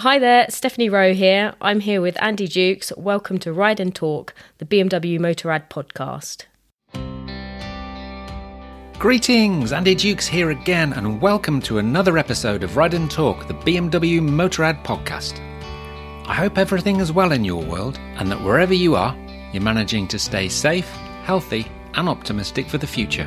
Hi 0.00 0.18
there, 0.18 0.46
Stephanie 0.48 0.88
Rowe 0.88 1.12
here. 1.12 1.52
I'm 1.60 1.80
here 1.80 2.00
with 2.00 2.16
Andy 2.22 2.48
Dukes. 2.48 2.90
Welcome 2.96 3.36
to 3.40 3.52
Ride 3.52 3.80
and 3.80 3.94
Talk, 3.94 4.32
the 4.56 4.64
BMW 4.64 5.18
Motorrad 5.18 5.68
podcast. 5.68 6.46
Greetings, 8.98 9.72
Andy 9.72 9.94
Dukes 9.94 10.26
here 10.26 10.48
again, 10.48 10.94
and 10.94 11.20
welcome 11.20 11.60
to 11.60 11.76
another 11.76 12.16
episode 12.16 12.62
of 12.62 12.78
Ride 12.78 12.94
and 12.94 13.10
Talk, 13.10 13.46
the 13.46 13.52
BMW 13.52 14.22
Motorrad 14.22 14.82
podcast. 14.84 15.38
I 16.26 16.32
hope 16.32 16.56
everything 16.56 17.00
is 17.00 17.12
well 17.12 17.32
in 17.32 17.44
your 17.44 17.62
world, 17.62 17.98
and 18.16 18.30
that 18.30 18.42
wherever 18.42 18.72
you 18.72 18.94
are, 18.94 19.14
you're 19.52 19.62
managing 19.62 20.08
to 20.08 20.18
stay 20.18 20.48
safe, 20.48 20.88
healthy, 21.24 21.66
and 21.92 22.08
optimistic 22.08 22.70
for 22.70 22.78
the 22.78 22.86
future. 22.86 23.26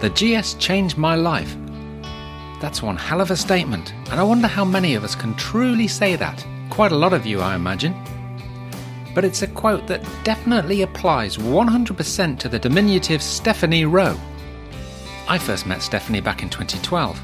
The 0.00 0.10
GS 0.10 0.54
changed 0.54 0.98
my 0.98 1.14
life. 1.14 1.56
That's 2.60 2.82
one 2.82 2.96
hell 2.96 3.20
of 3.20 3.30
a 3.30 3.36
statement, 3.36 3.92
and 4.10 4.18
I 4.18 4.24
wonder 4.24 4.48
how 4.48 4.64
many 4.64 4.94
of 4.94 5.04
us 5.04 5.14
can 5.14 5.34
truly 5.34 5.86
say 5.86 6.16
that. 6.16 6.44
Quite 6.70 6.90
a 6.90 6.96
lot 6.96 7.12
of 7.12 7.24
you, 7.24 7.40
I 7.40 7.54
imagine. 7.54 7.94
But 9.14 9.24
it's 9.24 9.42
a 9.42 9.46
quote 9.46 9.86
that 9.86 10.04
definitely 10.24 10.82
applies 10.82 11.36
100% 11.36 12.38
to 12.40 12.48
the 12.48 12.58
diminutive 12.58 13.22
Stephanie 13.22 13.84
Rowe. 13.84 14.18
I 15.28 15.38
first 15.38 15.66
met 15.66 15.82
Stephanie 15.82 16.20
back 16.20 16.42
in 16.42 16.50
2012, 16.50 17.18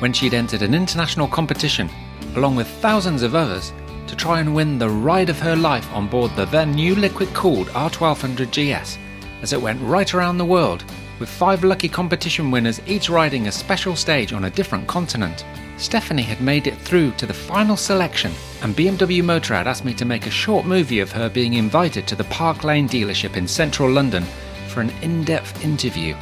when 0.00 0.12
she'd 0.12 0.34
entered 0.34 0.62
an 0.62 0.74
international 0.74 1.28
competition, 1.28 1.88
along 2.34 2.56
with 2.56 2.66
thousands 2.66 3.22
of 3.22 3.36
others, 3.36 3.72
to 4.08 4.16
try 4.16 4.40
and 4.40 4.54
win 4.54 4.78
the 4.78 4.90
ride 4.90 5.30
of 5.30 5.38
her 5.38 5.54
life 5.54 5.90
on 5.92 6.08
board 6.08 6.34
the 6.34 6.46
then 6.46 6.72
new 6.72 6.96
liquid 6.96 7.32
cooled 7.32 7.68
R1200 7.68 8.50
GS, 8.50 8.98
as 9.40 9.52
it 9.52 9.62
went 9.62 9.80
right 9.82 10.12
around 10.14 10.38
the 10.38 10.44
world 10.44 10.84
with 11.18 11.28
five 11.28 11.64
lucky 11.64 11.88
competition 11.88 12.50
winners 12.50 12.80
each 12.86 13.08
riding 13.08 13.46
a 13.46 13.52
special 13.52 13.96
stage 13.96 14.32
on 14.32 14.44
a 14.44 14.50
different 14.50 14.86
continent. 14.86 15.44
Stephanie 15.76 16.22
had 16.22 16.40
made 16.40 16.66
it 16.66 16.78
through 16.78 17.10
to 17.12 17.26
the 17.26 17.34
final 17.34 17.76
selection, 17.76 18.32
and 18.62 18.76
BMW 18.76 19.22
Motorrad 19.22 19.66
asked 19.66 19.84
me 19.84 19.94
to 19.94 20.04
make 20.04 20.26
a 20.26 20.30
short 20.30 20.66
movie 20.66 21.00
of 21.00 21.10
her 21.12 21.28
being 21.28 21.54
invited 21.54 22.06
to 22.06 22.14
the 22.14 22.24
Park 22.24 22.64
Lane 22.64 22.88
dealership 22.88 23.36
in 23.36 23.48
central 23.48 23.90
London 23.90 24.24
for 24.68 24.80
an 24.80 24.90
in 25.02 25.24
depth 25.24 25.64
interview. 25.64 26.14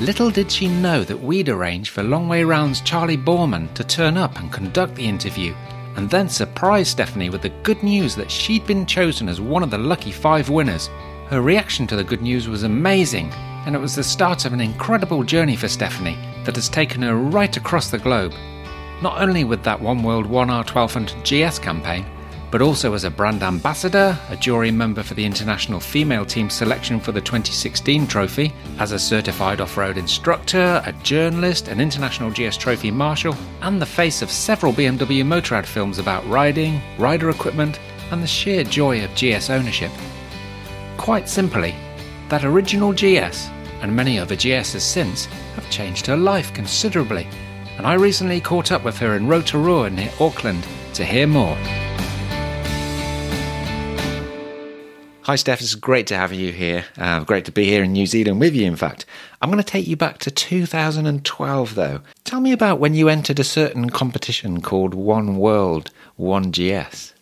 Little 0.00 0.30
did 0.30 0.50
she 0.50 0.68
know 0.68 1.04
that 1.04 1.20
we'd 1.20 1.48
arranged 1.48 1.90
for 1.90 2.02
Long 2.02 2.28
Way 2.28 2.44
Round's 2.44 2.80
Charlie 2.80 3.16
Boorman 3.16 3.72
to 3.74 3.84
turn 3.84 4.16
up 4.16 4.38
and 4.38 4.52
conduct 4.52 4.94
the 4.96 5.06
interview, 5.06 5.54
and 5.96 6.10
then 6.10 6.28
surprise 6.28 6.88
Stephanie 6.88 7.30
with 7.30 7.42
the 7.42 7.52
good 7.62 7.82
news 7.82 8.14
that 8.16 8.30
she'd 8.30 8.66
been 8.66 8.86
chosen 8.86 9.28
as 9.28 9.40
one 9.40 9.62
of 9.62 9.70
the 9.70 9.78
lucky 9.78 10.10
five 10.10 10.50
winners. 10.50 10.88
Her 11.28 11.40
reaction 11.40 11.86
to 11.86 11.96
the 11.96 12.04
good 12.04 12.22
news 12.22 12.48
was 12.48 12.64
amazing, 12.64 13.32
and 13.66 13.74
it 13.74 13.80
was 13.80 13.94
the 13.94 14.04
start 14.04 14.44
of 14.44 14.52
an 14.52 14.60
incredible 14.60 15.22
journey 15.22 15.56
for 15.56 15.68
Stephanie 15.68 16.18
that 16.44 16.56
has 16.56 16.68
taken 16.68 17.02
her 17.02 17.16
right 17.16 17.56
across 17.56 17.90
the 17.90 17.98
globe. 17.98 18.32
Not 19.02 19.20
only 19.20 19.44
with 19.44 19.62
that 19.64 19.80
One 19.80 20.02
World 20.02 20.26
1R1200 20.26 21.24
GS 21.24 21.58
campaign, 21.58 22.06
but 22.50 22.62
also 22.62 22.94
as 22.94 23.02
a 23.02 23.10
brand 23.10 23.42
ambassador, 23.42 24.16
a 24.28 24.36
jury 24.36 24.70
member 24.70 25.02
for 25.02 25.14
the 25.14 25.24
international 25.24 25.80
female 25.80 26.24
team 26.24 26.48
selection 26.48 27.00
for 27.00 27.10
the 27.10 27.20
2016 27.20 28.06
trophy, 28.06 28.52
as 28.78 28.92
a 28.92 28.98
certified 28.98 29.60
off 29.60 29.76
road 29.76 29.98
instructor, 29.98 30.80
a 30.86 30.92
journalist, 31.02 31.66
an 31.66 31.80
international 31.80 32.30
GS 32.30 32.56
trophy 32.56 32.92
marshal, 32.92 33.34
and 33.62 33.82
the 33.82 33.86
face 33.86 34.22
of 34.22 34.30
several 34.30 34.72
BMW 34.72 35.24
Motorrad 35.24 35.66
films 35.66 35.98
about 35.98 36.24
riding, 36.28 36.80
rider 36.96 37.30
equipment, 37.30 37.80
and 38.12 38.22
the 38.22 38.26
sheer 38.28 38.62
joy 38.62 39.02
of 39.04 39.14
GS 39.16 39.50
ownership. 39.50 39.90
Quite 40.96 41.28
simply, 41.28 41.74
that 42.28 42.44
original 42.44 42.92
GS 42.92 43.50
and 43.84 43.94
many 43.94 44.18
other 44.18 44.34
GSs 44.34 44.80
since 44.80 45.26
have 45.56 45.68
changed 45.68 46.06
her 46.06 46.16
life 46.16 46.54
considerably, 46.54 47.28
and 47.76 47.86
I 47.86 47.94
recently 47.94 48.40
caught 48.40 48.72
up 48.72 48.82
with 48.82 48.96
her 48.96 49.14
in 49.14 49.28
Rotorua 49.28 49.90
near 49.90 50.10
Auckland 50.18 50.66
to 50.94 51.04
hear 51.04 51.26
more. 51.26 51.54
Hi, 55.24 55.36
Steph. 55.36 55.60
It's 55.60 55.74
great 55.74 56.06
to 56.06 56.16
have 56.16 56.32
you 56.32 56.50
here. 56.50 56.86
Uh, 56.96 57.24
great 57.24 57.44
to 57.44 57.52
be 57.52 57.66
here 57.66 57.84
in 57.84 57.92
New 57.92 58.06
Zealand 58.06 58.40
with 58.40 58.54
you, 58.54 58.66
in 58.66 58.76
fact. 58.76 59.04
I'm 59.42 59.50
going 59.50 59.62
to 59.62 59.70
take 59.70 59.86
you 59.86 59.96
back 59.96 60.16
to 60.20 60.30
2012, 60.30 61.74
though. 61.74 62.00
Tell 62.24 62.40
me 62.40 62.52
about 62.52 62.80
when 62.80 62.94
you 62.94 63.10
entered 63.10 63.38
a 63.38 63.44
certain 63.44 63.90
competition 63.90 64.62
called 64.62 64.94
One 64.94 65.36
World, 65.36 65.90
One 66.16 66.52
GS. 66.52 67.12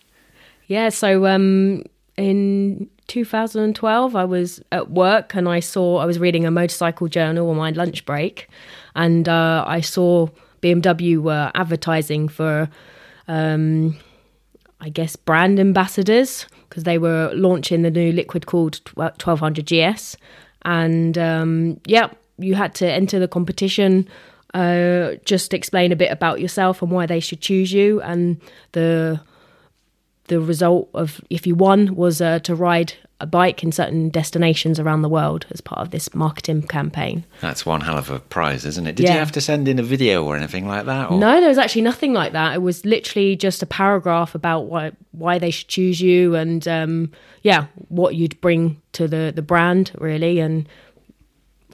Yeah, 0.68 0.90
so 0.90 1.26
um, 1.26 1.82
in 2.16 2.88
2012, 3.08 4.16
I 4.16 4.24
was 4.24 4.62
at 4.70 4.90
work 4.90 5.34
and 5.34 5.48
I 5.48 5.60
saw, 5.60 5.98
I 5.98 6.04
was 6.04 6.18
reading 6.18 6.44
a 6.44 6.50
motorcycle 6.50 7.08
journal 7.08 7.48
on 7.50 7.56
my 7.56 7.70
lunch 7.70 8.04
break, 8.04 8.48
and 8.94 9.28
uh, 9.28 9.64
I 9.66 9.80
saw 9.80 10.28
BMW 10.60 11.18
were 11.18 11.50
advertising 11.54 12.28
for, 12.28 12.68
um, 13.28 13.96
I 14.80 14.88
guess, 14.88 15.16
brand 15.16 15.58
ambassadors 15.58 16.46
because 16.68 16.84
they 16.84 16.98
were 16.98 17.30
launching 17.34 17.82
the 17.82 17.90
new 17.90 18.12
liquid 18.12 18.46
cooled 18.46 18.80
1200 18.94 19.66
GS. 19.66 20.16
And 20.62 21.18
um, 21.18 21.80
yeah, 21.86 22.10
you 22.38 22.54
had 22.54 22.74
to 22.76 22.90
enter 22.90 23.18
the 23.18 23.28
competition. 23.28 24.08
Uh, 24.54 25.12
just 25.24 25.54
explain 25.54 25.92
a 25.92 25.96
bit 25.96 26.12
about 26.12 26.40
yourself 26.40 26.82
and 26.82 26.90
why 26.90 27.06
they 27.06 27.20
should 27.20 27.40
choose 27.40 27.72
you, 27.72 28.02
and 28.02 28.40
the 28.72 29.20
the 30.32 30.40
result 30.40 30.88
of 30.94 31.20
if 31.28 31.46
you 31.46 31.54
won 31.54 31.94
was 31.94 32.22
uh, 32.22 32.38
to 32.38 32.54
ride 32.54 32.94
a 33.20 33.26
bike 33.26 33.62
in 33.62 33.70
certain 33.70 34.08
destinations 34.08 34.80
around 34.80 35.02
the 35.02 35.08
world 35.08 35.44
as 35.50 35.60
part 35.60 35.80
of 35.80 35.90
this 35.90 36.12
marketing 36.14 36.62
campaign. 36.62 37.24
That's 37.42 37.66
one 37.66 37.82
hell 37.82 37.98
of 37.98 38.08
a 38.08 38.18
prize, 38.18 38.64
isn't 38.64 38.86
it? 38.86 38.96
Did 38.96 39.04
yeah. 39.04 39.12
you 39.12 39.18
have 39.18 39.32
to 39.32 39.42
send 39.42 39.68
in 39.68 39.78
a 39.78 39.82
video 39.82 40.24
or 40.24 40.34
anything 40.34 40.66
like 40.66 40.86
that? 40.86 41.10
Or? 41.10 41.18
No, 41.18 41.38
there 41.38 41.50
was 41.50 41.58
actually 41.58 41.82
nothing 41.82 42.14
like 42.14 42.32
that. 42.32 42.54
It 42.54 42.62
was 42.62 42.84
literally 42.86 43.36
just 43.36 43.62
a 43.62 43.66
paragraph 43.66 44.34
about 44.34 44.62
why 44.62 44.92
why 45.12 45.38
they 45.38 45.50
should 45.50 45.68
choose 45.68 46.00
you 46.00 46.34
and 46.34 46.66
um, 46.66 47.12
yeah, 47.42 47.66
what 47.88 48.14
you'd 48.14 48.40
bring 48.40 48.80
to 48.92 49.06
the 49.06 49.32
the 49.36 49.42
brand 49.42 49.92
really 49.98 50.40
and 50.40 50.66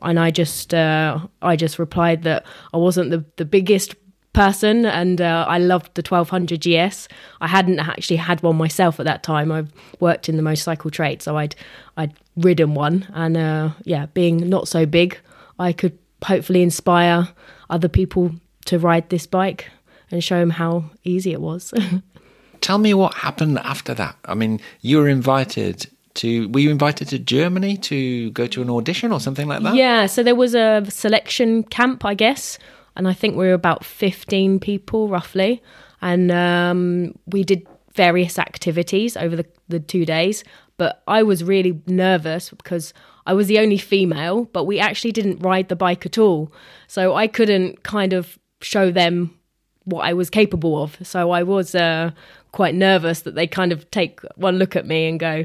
and 0.02 0.18
I 0.18 0.32
just 0.32 0.74
uh, 0.74 1.20
I 1.42 1.54
just 1.54 1.78
replied 1.78 2.24
that 2.24 2.44
I 2.74 2.76
wasn't 2.76 3.10
the 3.10 3.24
the 3.36 3.44
biggest 3.44 3.94
person 4.38 4.86
and 4.86 5.20
uh, 5.20 5.44
I 5.48 5.58
loved 5.58 5.96
the 5.96 6.02
1200 6.02 6.60
GS. 6.60 7.08
I 7.40 7.48
hadn't 7.48 7.80
actually 7.80 8.18
had 8.18 8.40
one 8.40 8.56
myself 8.56 9.00
at 9.00 9.06
that 9.06 9.24
time. 9.24 9.50
I 9.50 9.64
worked 9.98 10.28
in 10.28 10.36
the 10.36 10.42
motorcycle 10.42 10.92
trade, 10.92 11.22
so 11.22 11.36
I'd 11.36 11.56
I'd 11.96 12.14
ridden 12.36 12.74
one 12.74 13.06
and 13.12 13.36
uh, 13.36 13.70
yeah, 13.82 14.06
being 14.14 14.48
not 14.48 14.68
so 14.68 14.86
big, 14.86 15.18
I 15.58 15.72
could 15.72 15.98
hopefully 16.24 16.62
inspire 16.62 17.28
other 17.68 17.88
people 17.88 18.30
to 18.66 18.78
ride 18.78 19.08
this 19.10 19.26
bike 19.26 19.70
and 20.10 20.22
show 20.22 20.38
them 20.38 20.50
how 20.50 20.84
easy 21.02 21.32
it 21.32 21.40
was. 21.40 21.74
Tell 22.60 22.78
me 22.78 22.94
what 22.94 23.14
happened 23.14 23.58
after 23.58 23.92
that. 23.94 24.16
I 24.24 24.34
mean, 24.34 24.60
you 24.82 24.98
were 24.98 25.08
invited 25.08 25.86
to 26.14 26.48
were 26.50 26.60
you 26.60 26.70
invited 26.70 27.08
to 27.08 27.18
Germany 27.18 27.76
to 27.76 28.30
go 28.30 28.46
to 28.46 28.62
an 28.62 28.70
audition 28.70 29.10
or 29.10 29.20
something 29.20 29.48
like 29.48 29.62
that? 29.64 29.74
Yeah, 29.74 30.06
so 30.06 30.22
there 30.22 30.36
was 30.36 30.54
a 30.54 30.84
selection 30.88 31.64
camp, 31.64 32.04
I 32.04 32.14
guess, 32.14 32.58
and 32.98 33.06
I 33.06 33.14
think 33.14 33.36
we 33.36 33.46
were 33.46 33.54
about 33.54 33.84
15 33.84 34.58
people 34.58 35.08
roughly. 35.08 35.62
And 36.02 36.30
um, 36.30 37.14
we 37.26 37.44
did 37.44 37.66
various 37.94 38.38
activities 38.38 39.16
over 39.16 39.36
the, 39.36 39.46
the 39.68 39.80
two 39.80 40.04
days. 40.04 40.44
But 40.76 41.02
I 41.06 41.22
was 41.22 41.42
really 41.42 41.80
nervous 41.86 42.50
because 42.50 42.92
I 43.24 43.34
was 43.34 43.46
the 43.46 43.60
only 43.60 43.78
female, 43.78 44.44
but 44.46 44.64
we 44.64 44.80
actually 44.80 45.12
didn't 45.12 45.38
ride 45.38 45.68
the 45.68 45.76
bike 45.76 46.06
at 46.06 46.18
all. 46.18 46.52
So 46.88 47.14
I 47.14 47.28
couldn't 47.28 47.84
kind 47.84 48.12
of 48.12 48.36
show 48.60 48.90
them 48.90 49.38
what 49.84 50.04
I 50.04 50.12
was 50.12 50.28
capable 50.28 50.82
of. 50.82 50.98
So 51.02 51.30
I 51.30 51.44
was 51.44 51.74
uh, 51.74 52.10
quite 52.50 52.74
nervous 52.74 53.22
that 53.22 53.36
they 53.36 53.46
kind 53.46 53.72
of 53.72 53.88
take 53.92 54.20
one 54.36 54.58
look 54.58 54.74
at 54.74 54.86
me 54.86 55.08
and 55.08 55.20
go, 55.20 55.44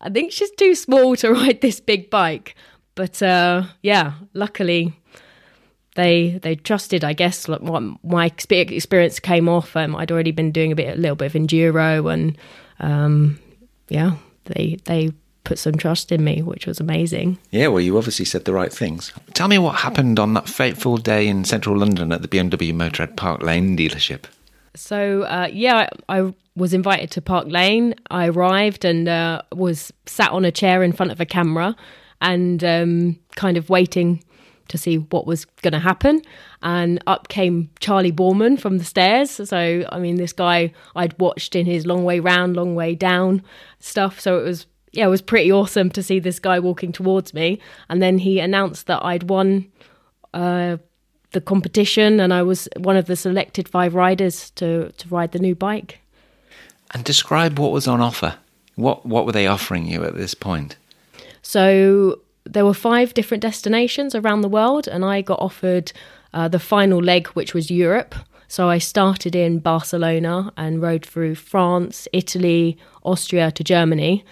I 0.00 0.10
think 0.10 0.32
she's 0.32 0.50
too 0.52 0.74
small 0.74 1.16
to 1.16 1.32
ride 1.32 1.62
this 1.62 1.80
big 1.80 2.10
bike. 2.10 2.54
But 2.94 3.22
uh, 3.22 3.64
yeah, 3.82 4.14
luckily 4.34 4.99
they 6.00 6.38
they 6.42 6.56
trusted, 6.56 7.04
I 7.04 7.12
guess, 7.12 7.48
like 7.48 7.60
what 7.60 7.82
my 8.02 8.26
experience 8.26 9.20
came 9.20 9.48
off. 9.48 9.76
Um, 9.76 9.94
I'd 9.94 10.10
already 10.10 10.32
been 10.32 10.50
doing 10.50 10.72
a 10.72 10.76
bit, 10.76 10.96
a 10.96 11.00
little 11.00 11.16
bit 11.16 11.34
of 11.34 11.40
enduro, 11.40 12.12
and 12.12 12.38
um, 12.78 13.38
yeah, 13.88 14.16
they 14.46 14.78
they 14.84 15.12
put 15.44 15.58
some 15.58 15.74
trust 15.74 16.10
in 16.10 16.24
me, 16.24 16.42
which 16.42 16.66
was 16.66 16.80
amazing. 16.80 17.38
Yeah, 17.50 17.68
well, 17.68 17.80
you 17.80 17.98
obviously 17.98 18.24
said 18.24 18.46
the 18.46 18.54
right 18.54 18.72
things. 18.72 19.12
Tell 19.34 19.48
me 19.48 19.58
what 19.58 19.76
happened 19.76 20.18
on 20.18 20.32
that 20.34 20.48
fateful 20.48 20.96
day 20.96 21.28
in 21.28 21.44
central 21.44 21.76
London 21.76 22.12
at 22.12 22.22
the 22.22 22.28
BMW 22.28 22.72
Motorrad 22.72 23.16
Park 23.16 23.42
Lane 23.42 23.76
dealership. 23.76 24.24
So 24.74 25.22
uh, 25.22 25.48
yeah, 25.52 25.88
I, 26.08 26.20
I, 26.20 26.34
was 26.56 26.74
invited 26.74 27.10
to 27.12 27.22
Park 27.22 27.46
Lane. 27.48 27.94
I 28.10 28.28
arrived 28.28 28.84
and 28.84 29.08
uh, 29.08 29.42
was 29.52 29.92
sat 30.06 30.30
on 30.30 30.44
a 30.44 30.50
chair 30.50 30.82
in 30.82 30.92
front 30.92 31.10
of 31.10 31.20
a 31.20 31.24
camera 31.24 31.74
and 32.20 32.62
um, 32.64 33.18
kind 33.36 33.56
of 33.56 33.70
waiting 33.70 34.22
to 34.70 34.78
see 34.78 34.96
what 34.96 35.26
was 35.26 35.44
going 35.62 35.72
to 35.72 35.78
happen. 35.78 36.22
And 36.62 37.02
up 37.06 37.28
came 37.28 37.70
Charlie 37.78 38.12
Boorman 38.12 38.58
from 38.58 38.78
the 38.78 38.84
stairs. 38.84 39.30
So, 39.30 39.84
I 39.90 39.98
mean, 39.98 40.16
this 40.16 40.32
guy 40.32 40.72
I'd 40.96 41.18
watched 41.20 41.54
in 41.54 41.66
his 41.66 41.86
long 41.86 42.04
way 42.04 42.20
round, 42.20 42.56
long 42.56 42.74
way 42.74 42.94
down 42.94 43.42
stuff. 43.78 44.18
So 44.18 44.38
it 44.38 44.44
was, 44.44 44.66
yeah, 44.92 45.06
it 45.06 45.10
was 45.10 45.22
pretty 45.22 45.52
awesome 45.52 45.90
to 45.90 46.02
see 46.02 46.18
this 46.18 46.38
guy 46.38 46.58
walking 46.58 46.92
towards 46.92 47.34
me. 47.34 47.60
And 47.88 48.02
then 48.02 48.18
he 48.18 48.40
announced 48.40 48.86
that 48.86 49.04
I'd 49.04 49.28
won 49.28 49.70
uh, 50.34 50.78
the 51.32 51.40
competition, 51.40 52.20
and 52.20 52.32
I 52.32 52.42
was 52.42 52.68
one 52.76 52.96
of 52.96 53.06
the 53.06 53.16
selected 53.16 53.68
five 53.68 53.94
riders 53.94 54.50
to 54.52 54.90
to 54.90 55.08
ride 55.08 55.32
the 55.32 55.38
new 55.38 55.54
bike. 55.54 56.00
And 56.92 57.04
describe 57.04 57.58
what 57.58 57.72
was 57.72 57.86
on 57.86 58.00
offer. 58.00 58.36
What 58.74 59.06
what 59.06 59.26
were 59.26 59.32
they 59.32 59.46
offering 59.46 59.86
you 59.86 60.04
at 60.04 60.16
this 60.16 60.34
point? 60.34 60.76
So 61.42 62.20
there 62.44 62.64
were 62.64 62.74
five 62.74 63.14
different 63.14 63.42
destinations 63.42 64.14
around 64.14 64.40
the 64.40 64.48
world, 64.48 64.88
and 64.88 65.04
I 65.04 65.22
got 65.22 65.40
offered 65.40 65.92
uh, 66.32 66.48
the 66.48 66.58
final 66.58 67.02
leg, 67.02 67.28
which 67.28 67.54
was 67.54 67.70
Europe. 67.70 68.14
So 68.48 68.68
I 68.68 68.78
started 68.78 69.36
in 69.36 69.60
Barcelona 69.60 70.52
and 70.56 70.82
rode 70.82 71.06
through 71.06 71.36
France, 71.36 72.08
Italy, 72.12 72.78
Austria 73.04 73.52
to 73.52 73.62
Germany, 73.62 74.24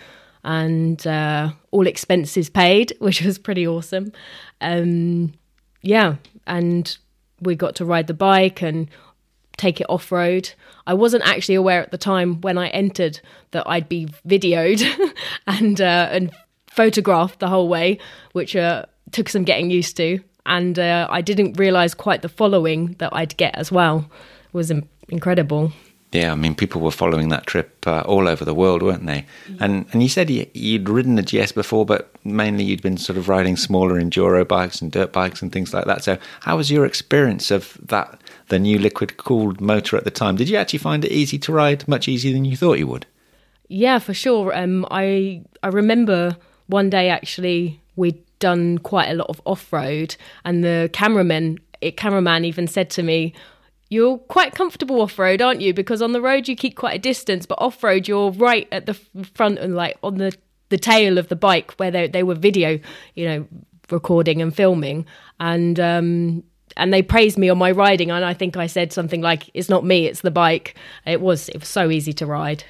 and 0.43 1.07
uh, 1.07 1.53
all 1.71 1.87
expenses 1.87 2.51
paid, 2.51 2.93
which 2.99 3.23
was 3.23 3.39
pretty 3.39 3.67
awesome. 3.67 4.13
Um, 4.61 5.35
yeah, 5.83 6.17
and 6.47 6.97
we 7.41 7.55
got 7.55 7.77
to 7.77 7.85
ride 7.85 8.09
the 8.09 8.15
bike 8.15 8.63
and 8.63 8.89
take 9.57 9.81
it 9.81 9.87
off 9.89 10.11
road. 10.11 10.51
I 10.87 10.95
wasn't 10.95 11.27
actually 11.27 11.57
aware 11.57 11.83
at 11.83 11.91
the 11.91 11.99
time 11.99 12.41
when 12.41 12.59
I 12.59 12.69
entered 12.69 13.21
that 13.51 13.69
I'd 13.69 13.89
be 13.89 14.07
videoed 14.27 14.83
and 15.47 15.81
uh, 15.81 16.09
and 16.11 16.33
photographed 16.79 17.41
the 17.41 17.49
whole 17.49 17.69
way, 17.69 17.99
which 18.35 18.55
uh, 18.55 18.85
took 19.11 19.29
some 19.29 19.43
getting 19.43 19.69
used 19.69 19.97
to. 19.97 20.21
And 20.47 20.79
uh, 20.79 21.09
I 21.11 21.23
didn't 21.23 21.59
realize 21.59 21.93
quite 21.93 22.23
the 22.23 22.29
following 22.29 22.95
that 23.01 23.13
I'd 23.13 23.37
get 23.37 23.57
as 23.57 23.73
well. 23.73 24.09
It 24.47 24.55
was 24.55 24.71
incredible. 25.09 25.73
Yeah, 26.13 26.31
I 26.33 26.37
mean, 26.37 26.55
people 26.55 26.81
were 26.81 26.93
following 26.93 27.31
that 27.31 27.47
trip 27.47 27.85
uh, 27.87 28.03
all 28.07 28.29
over 28.29 28.45
the 28.45 28.55
world, 28.55 28.83
weren't 28.83 29.05
they? 29.05 29.27
And 29.61 29.85
and 29.93 30.03
you 30.03 30.09
said 30.09 30.31
you'd 30.31 30.89
ridden 30.89 31.17
the 31.17 31.23
GS 31.23 31.53
before, 31.53 31.85
but 31.85 32.11
mainly 32.25 32.65
you'd 32.65 32.81
been 32.81 32.97
sort 32.97 33.19
of 33.19 33.29
riding 33.29 33.57
smaller 33.57 34.01
enduro 34.01 34.47
bikes 34.47 34.81
and 34.81 34.91
dirt 34.91 35.13
bikes 35.13 35.43
and 35.43 35.53
things 35.53 35.75
like 35.75 35.85
that. 35.85 36.05
So, 36.05 36.17
how 36.41 36.57
was 36.57 36.71
your 36.71 36.87
experience 36.87 37.51
of 37.51 37.77
that, 37.89 38.23
the 38.49 38.59
new 38.59 38.79
liquid 38.79 39.19
cooled 39.19 39.61
motor 39.61 39.99
at 39.99 40.05
the 40.05 40.11
time? 40.11 40.37
Did 40.37 40.49
you 40.49 40.57
actually 40.57 40.79
find 40.79 41.05
it 41.05 41.13
easy 41.13 41.39
to 41.41 41.53
ride, 41.53 41.87
much 41.87 42.09
easier 42.09 42.33
than 42.33 42.47
you 42.47 42.57
thought 42.57 42.79
you 42.79 42.87
would? 42.87 43.05
Yeah, 43.69 43.99
for 43.99 44.15
sure. 44.15 44.57
Um, 44.57 44.87
I 44.91 45.43
I 45.63 45.69
remember 45.69 46.39
one 46.69 46.89
day 46.89 47.11
actually 47.11 47.81
we'd 47.97 48.23
done 48.39 48.79
quite 48.79 49.09
a 49.11 49.15
lot 49.15 49.29
of 49.29 49.43
off 49.45 49.73
road, 49.73 50.17
and 50.45 50.63
the 50.63 50.89
cameraman, 50.93 51.59
it, 51.81 51.97
cameraman 51.97 52.45
even 52.45 52.67
said 52.67 52.89
to 52.91 53.03
me 53.03 53.35
you're 53.91 54.19
quite 54.19 54.55
comfortable 54.55 55.01
off 55.01 55.19
road, 55.19 55.41
aren't 55.41 55.61
you? 55.61 55.73
Because 55.73 56.03
on 56.03 56.13
the 56.13 56.21
road 56.21 56.47
you 56.47 56.55
keep 56.55 56.77
quite 56.77 56.95
a 56.95 56.99
distance, 56.99 57.47
but 57.47 57.59
off 57.61 57.83
road 57.83 58.07
you're 58.07 58.31
right 58.33 58.69
at 58.71 58.87
the 58.87 58.95
front 59.35 59.59
and 59.59 59.75
like 59.75 59.97
on 60.03 60.19
the 60.19 60.37
the 60.69 60.79
tail 60.79 61.17
of 61.17 61.29
the 61.29 61.37
bike 61.37 61.73
where 61.79 61.91
they 61.91 62.09
they 62.09 62.23
were 62.23 62.35
video, 62.35 62.79
you 63.15 63.27
know, 63.27 63.47
recording 63.91 64.43
and 64.43 64.55
filming, 64.55 65.07
and 65.41 65.81
um, 65.81 66.43
and 66.77 66.93
they 66.93 67.03
praised 67.03 67.39
me 67.39 67.49
on 67.49 67.59
my 67.59 67.71
riding, 67.71 68.11
and 68.11 68.25
I 68.25 68.35
think 68.35 68.57
I 68.57 68.67
said 68.67 68.93
something 68.93 69.23
like, 69.23 69.51
"It's 69.55 69.69
not 69.69 69.85
me, 69.85 70.07
it's 70.07 70.21
the 70.21 70.31
bike." 70.31 70.77
It 71.07 71.21
was 71.21 71.49
it 71.49 71.61
was 71.61 71.69
so 71.69 71.91
easy 71.91 72.13
to 72.15 72.27
ride. 72.27 72.65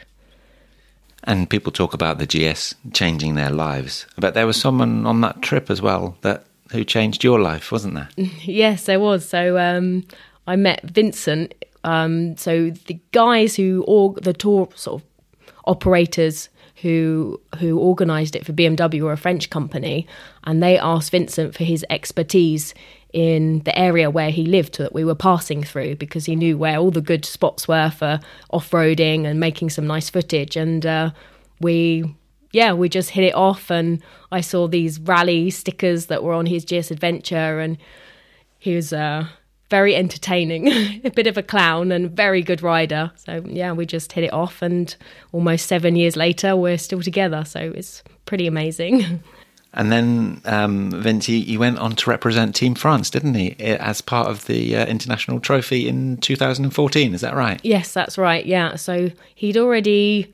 And 1.24 1.50
people 1.50 1.72
talk 1.72 1.94
about 1.94 2.18
the 2.18 2.26
GS 2.26 2.74
changing 2.92 3.34
their 3.34 3.50
lives, 3.50 4.06
but 4.16 4.34
there 4.34 4.46
was 4.46 4.58
someone 4.58 5.04
on 5.04 5.20
that 5.22 5.42
trip 5.42 5.68
as 5.68 5.82
well 5.82 6.16
that 6.22 6.44
who 6.70 6.84
changed 6.84 7.24
your 7.24 7.40
life, 7.40 7.72
wasn't 7.72 7.94
there? 7.94 8.08
yes, 8.16 8.84
there 8.84 9.00
was. 9.00 9.28
So 9.28 9.58
um, 9.58 10.04
I 10.46 10.56
met 10.56 10.82
Vincent. 10.82 11.54
Um, 11.84 12.36
so 12.36 12.70
the 12.70 13.00
guys 13.12 13.56
who 13.56 13.84
or 13.86 14.14
the 14.14 14.32
tour 14.32 14.68
sort 14.74 15.02
of 15.02 15.08
operators 15.64 16.48
who 16.82 17.40
who 17.58 17.78
organised 17.78 18.36
it 18.36 18.46
for 18.46 18.52
BMW 18.52 19.02
were 19.02 19.12
a 19.12 19.16
French 19.16 19.50
company, 19.50 20.06
and 20.44 20.62
they 20.62 20.78
asked 20.78 21.10
Vincent 21.10 21.54
for 21.54 21.64
his 21.64 21.84
expertise 21.90 22.74
in 23.12 23.60
the 23.60 23.76
area 23.78 24.10
where 24.10 24.30
he 24.30 24.44
lived 24.44 24.78
that 24.78 24.92
we 24.92 25.04
were 25.04 25.14
passing 25.14 25.62
through 25.62 25.96
because 25.96 26.26
he 26.26 26.36
knew 26.36 26.58
where 26.58 26.76
all 26.76 26.90
the 26.90 27.00
good 27.00 27.24
spots 27.24 27.66
were 27.66 27.90
for 27.90 28.20
off-roading 28.50 29.26
and 29.26 29.40
making 29.40 29.70
some 29.70 29.86
nice 29.86 30.10
footage 30.10 30.56
and 30.56 30.84
uh, 30.84 31.10
we 31.60 32.04
yeah 32.52 32.72
we 32.72 32.88
just 32.88 33.10
hit 33.10 33.24
it 33.24 33.34
off 33.34 33.70
and 33.70 34.02
i 34.30 34.40
saw 34.40 34.66
these 34.66 35.00
rally 35.00 35.50
stickers 35.50 36.06
that 36.06 36.22
were 36.22 36.34
on 36.34 36.46
his 36.46 36.64
gs 36.64 36.90
adventure 36.90 37.58
and 37.60 37.78
he 38.58 38.74
was 38.74 38.92
uh, 38.92 39.26
very 39.70 39.94
entertaining, 39.94 40.68
a 41.04 41.10
bit 41.10 41.26
of 41.26 41.36
a 41.36 41.42
clown 41.42 41.92
and 41.92 42.10
very 42.10 42.42
good 42.42 42.62
rider. 42.62 43.12
So 43.16 43.42
yeah, 43.46 43.72
we 43.72 43.86
just 43.86 44.12
hit 44.12 44.24
it 44.24 44.32
off, 44.32 44.62
and 44.62 44.94
almost 45.32 45.66
seven 45.66 45.96
years 45.96 46.16
later, 46.16 46.56
we're 46.56 46.78
still 46.78 47.02
together. 47.02 47.44
So 47.44 47.60
it's 47.60 48.02
pretty 48.26 48.46
amazing. 48.46 49.22
And 49.74 49.92
then 49.92 50.40
um, 50.44 50.90
Vince, 50.90 51.26
he, 51.26 51.42
he, 51.42 51.58
went 51.58 51.78
on 51.78 51.94
to 51.96 52.10
represent 52.10 52.54
Team 52.54 52.74
France, 52.74 53.10
didn't 53.10 53.34
he, 53.34 53.54
as 53.60 54.00
part 54.00 54.28
of 54.28 54.46
the 54.46 54.74
uh, 54.74 54.86
international 54.86 55.40
trophy 55.40 55.88
in 55.88 56.16
2014? 56.16 57.14
Is 57.14 57.20
that 57.20 57.34
right? 57.34 57.60
Yes, 57.62 57.92
that's 57.92 58.16
right. 58.16 58.44
Yeah, 58.46 58.76
so 58.76 59.10
he'd 59.34 59.58
already 59.58 60.32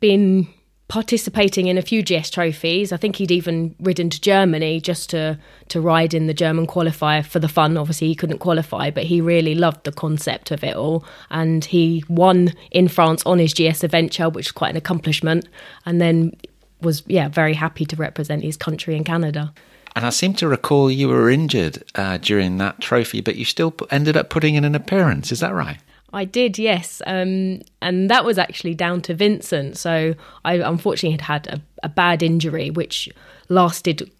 been 0.00 0.48
participating 0.88 1.66
in 1.66 1.76
a 1.76 1.82
few 1.82 2.02
GS 2.02 2.30
trophies. 2.30 2.92
I 2.92 2.96
think 2.96 3.16
he'd 3.16 3.30
even 3.30 3.74
ridden 3.78 4.08
to 4.08 4.20
Germany 4.20 4.80
just 4.80 5.10
to 5.10 5.38
to 5.68 5.80
ride 5.82 6.14
in 6.14 6.26
the 6.26 6.34
German 6.34 6.66
qualifier 6.66 7.24
for 7.24 7.38
the 7.38 7.48
fun. 7.48 7.76
Obviously, 7.76 8.08
he 8.08 8.14
couldn't 8.14 8.38
qualify, 8.38 8.90
but 8.90 9.04
he 9.04 9.20
really 9.20 9.54
loved 9.54 9.84
the 9.84 9.92
concept 9.92 10.50
of 10.50 10.64
it 10.64 10.74
all, 10.74 11.04
and 11.30 11.66
he 11.66 12.02
won 12.08 12.54
in 12.70 12.88
France 12.88 13.22
on 13.26 13.38
his 13.38 13.52
GS 13.52 13.84
adventure, 13.84 14.30
which 14.30 14.46
is 14.46 14.52
quite 14.52 14.70
an 14.70 14.76
accomplishment. 14.76 15.46
And 15.84 16.00
then 16.00 16.32
was 16.80 17.02
yeah 17.06 17.28
very 17.28 17.54
happy 17.54 17.84
to 17.86 17.96
represent 17.96 18.42
his 18.42 18.56
country 18.56 18.96
in 18.96 19.04
Canada. 19.04 19.52
And 19.96 20.06
I 20.06 20.10
seem 20.10 20.34
to 20.34 20.46
recall 20.46 20.90
you 20.90 21.08
were 21.08 21.28
injured 21.28 21.82
uh, 21.94 22.18
during 22.18 22.58
that 22.58 22.80
trophy, 22.80 23.20
but 23.20 23.36
you 23.36 23.44
still 23.44 23.74
ended 23.90 24.16
up 24.16 24.30
putting 24.30 24.54
in 24.54 24.64
an 24.64 24.74
appearance. 24.74 25.32
Is 25.32 25.40
that 25.40 25.54
right? 25.54 25.78
I 26.12 26.24
did, 26.24 26.58
yes. 26.58 27.02
Um, 27.06 27.62
and 27.82 28.08
that 28.08 28.24
was 28.24 28.38
actually 28.38 28.74
down 28.74 29.02
to 29.02 29.14
Vincent. 29.14 29.76
So 29.76 30.14
I 30.44 30.54
unfortunately 30.54 31.18
had 31.18 31.20
had 31.22 31.46
a, 31.48 31.60
a, 31.82 31.88
bad 31.88 32.22
injury, 32.22 32.70
which 32.70 33.08
lasted 33.48 34.10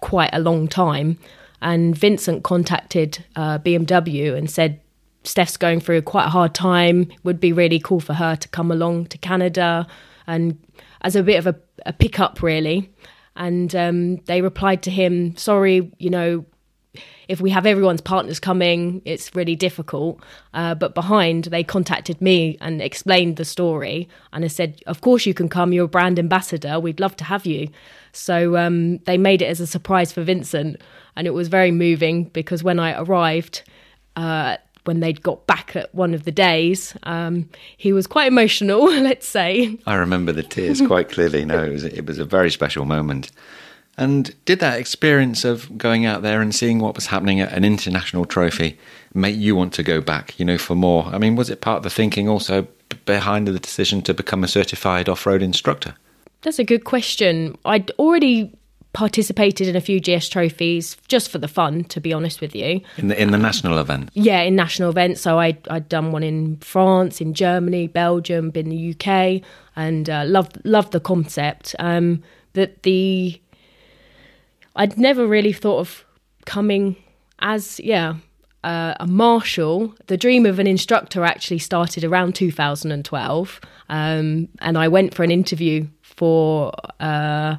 quite 0.00 0.30
a 0.32 0.38
long 0.38 0.68
time. 0.68 1.18
And 1.60 1.96
Vincent 1.96 2.44
contacted 2.44 3.24
uh, 3.34 3.58
BMW 3.58 4.36
and 4.36 4.50
said, 4.50 4.80
Steph's 5.24 5.56
going 5.56 5.80
through 5.80 6.02
quite 6.02 6.26
a 6.26 6.30
hard 6.30 6.54
time. 6.54 7.10
Would 7.24 7.40
be 7.40 7.52
really 7.52 7.80
cool 7.80 8.00
for 8.00 8.14
her 8.14 8.36
to 8.36 8.48
come 8.48 8.70
along 8.70 9.06
to 9.06 9.18
Canada 9.18 9.86
and 10.26 10.58
as 11.02 11.16
a 11.16 11.22
bit 11.22 11.36
of 11.36 11.46
a, 11.46 11.56
a 11.86 11.92
pickup, 11.92 12.42
really. 12.42 12.90
And 13.36 13.74
um, 13.74 14.16
they 14.26 14.42
replied 14.42 14.82
to 14.82 14.90
him, 14.90 15.36
Sorry, 15.36 15.90
you 15.98 16.10
know, 16.10 16.44
if 17.28 17.40
we 17.40 17.50
have 17.50 17.64
everyone's 17.64 18.00
partners 18.00 18.38
coming, 18.38 19.00
it's 19.04 19.34
really 19.34 19.56
difficult. 19.56 20.20
Uh, 20.52 20.74
but 20.74 20.94
behind, 20.94 21.44
they 21.44 21.64
contacted 21.64 22.20
me 22.20 22.58
and 22.60 22.82
explained 22.82 23.36
the 23.36 23.44
story, 23.44 24.08
and 24.32 24.44
I 24.44 24.48
said, 24.48 24.82
"Of 24.86 25.00
course 25.00 25.24
you 25.24 25.32
can 25.32 25.48
come. 25.48 25.72
You're 25.72 25.86
a 25.86 25.88
brand 25.88 26.18
ambassador. 26.18 26.78
We'd 26.78 27.00
love 27.00 27.16
to 27.16 27.24
have 27.24 27.46
you." 27.46 27.68
So 28.12 28.56
um, 28.56 28.98
they 28.98 29.16
made 29.16 29.40
it 29.40 29.46
as 29.46 29.60
a 29.60 29.66
surprise 29.66 30.12
for 30.12 30.22
Vincent, 30.22 30.82
and 31.16 31.26
it 31.26 31.30
was 31.30 31.48
very 31.48 31.70
moving 31.70 32.24
because 32.24 32.62
when 32.62 32.78
I 32.78 33.00
arrived. 33.00 33.62
Uh, 34.14 34.58
when 34.84 35.00
they'd 35.00 35.22
got 35.22 35.46
back 35.46 35.76
at 35.76 35.94
one 35.94 36.14
of 36.14 36.24
the 36.24 36.32
days, 36.32 36.96
um, 37.04 37.48
he 37.76 37.92
was 37.92 38.06
quite 38.06 38.28
emotional, 38.28 38.84
let's 39.02 39.28
say. 39.28 39.78
I 39.86 39.94
remember 39.94 40.32
the 40.32 40.42
tears 40.42 40.80
quite 40.86 41.08
clearly. 41.08 41.44
No, 41.44 41.62
it 41.62 41.72
was, 41.72 41.84
it 41.84 42.06
was 42.06 42.18
a 42.18 42.24
very 42.24 42.50
special 42.50 42.84
moment. 42.84 43.30
And 43.98 44.34
did 44.44 44.60
that 44.60 44.80
experience 44.80 45.44
of 45.44 45.76
going 45.76 46.06
out 46.06 46.22
there 46.22 46.40
and 46.40 46.54
seeing 46.54 46.78
what 46.78 46.94
was 46.94 47.06
happening 47.06 47.40
at 47.40 47.52
an 47.52 47.64
international 47.64 48.24
trophy 48.24 48.78
make 49.12 49.36
you 49.36 49.54
want 49.54 49.74
to 49.74 49.82
go 49.82 50.00
back, 50.00 50.38
you 50.38 50.44
know, 50.44 50.56
for 50.56 50.74
more? 50.74 51.04
I 51.06 51.18
mean, 51.18 51.36
was 51.36 51.50
it 51.50 51.60
part 51.60 51.78
of 51.78 51.82
the 51.82 51.90
thinking 51.90 52.28
also 52.28 52.66
behind 53.04 53.46
the 53.46 53.58
decision 53.58 54.02
to 54.02 54.14
become 54.14 54.42
a 54.42 54.48
certified 54.48 55.08
off 55.08 55.26
road 55.26 55.42
instructor? 55.42 55.94
That's 56.40 56.58
a 56.58 56.64
good 56.64 56.84
question. 56.84 57.56
I'd 57.64 57.90
already 57.92 58.52
participated 58.92 59.68
in 59.68 59.76
a 59.76 59.80
few 59.80 60.00
GS 60.00 60.28
trophies 60.28 60.96
just 61.08 61.30
for 61.30 61.38
the 61.38 61.48
fun, 61.48 61.84
to 61.84 62.00
be 62.00 62.12
honest 62.12 62.40
with 62.40 62.54
you. 62.54 62.80
In 62.98 63.08
the 63.08 63.20
in 63.20 63.30
the 63.30 63.38
national 63.38 63.78
event. 63.78 64.10
Yeah, 64.14 64.40
in 64.40 64.54
national 64.54 64.90
events. 64.90 65.20
So 65.20 65.38
I 65.38 65.56
I'd 65.70 65.88
done 65.88 66.12
one 66.12 66.22
in 66.22 66.56
France, 66.58 67.20
in 67.20 67.34
Germany, 67.34 67.86
Belgium, 67.86 68.50
been 68.50 68.68
the 68.68 68.94
UK, 68.94 69.42
and 69.76 70.10
uh, 70.10 70.24
loved 70.26 70.58
loved 70.64 70.92
the 70.92 71.00
concept. 71.00 71.74
Um, 71.78 72.22
that 72.54 72.82
the 72.82 73.40
I'd 74.76 74.98
never 74.98 75.26
really 75.26 75.52
thought 75.52 75.80
of 75.80 76.04
coming 76.44 76.96
as, 77.40 77.80
yeah, 77.80 78.14
uh, 78.64 78.94
a 79.00 79.06
marshal. 79.06 79.94
The 80.06 80.16
dream 80.16 80.46
of 80.46 80.58
an 80.58 80.66
instructor 80.66 81.24
actually 81.24 81.58
started 81.58 82.04
around 82.04 82.34
2012. 82.34 83.60
Um, 83.88 84.48
and 84.60 84.78
I 84.78 84.88
went 84.88 85.14
for 85.14 85.24
an 85.24 85.30
interview 85.30 85.88
for 86.00 86.72
uh, 87.00 87.56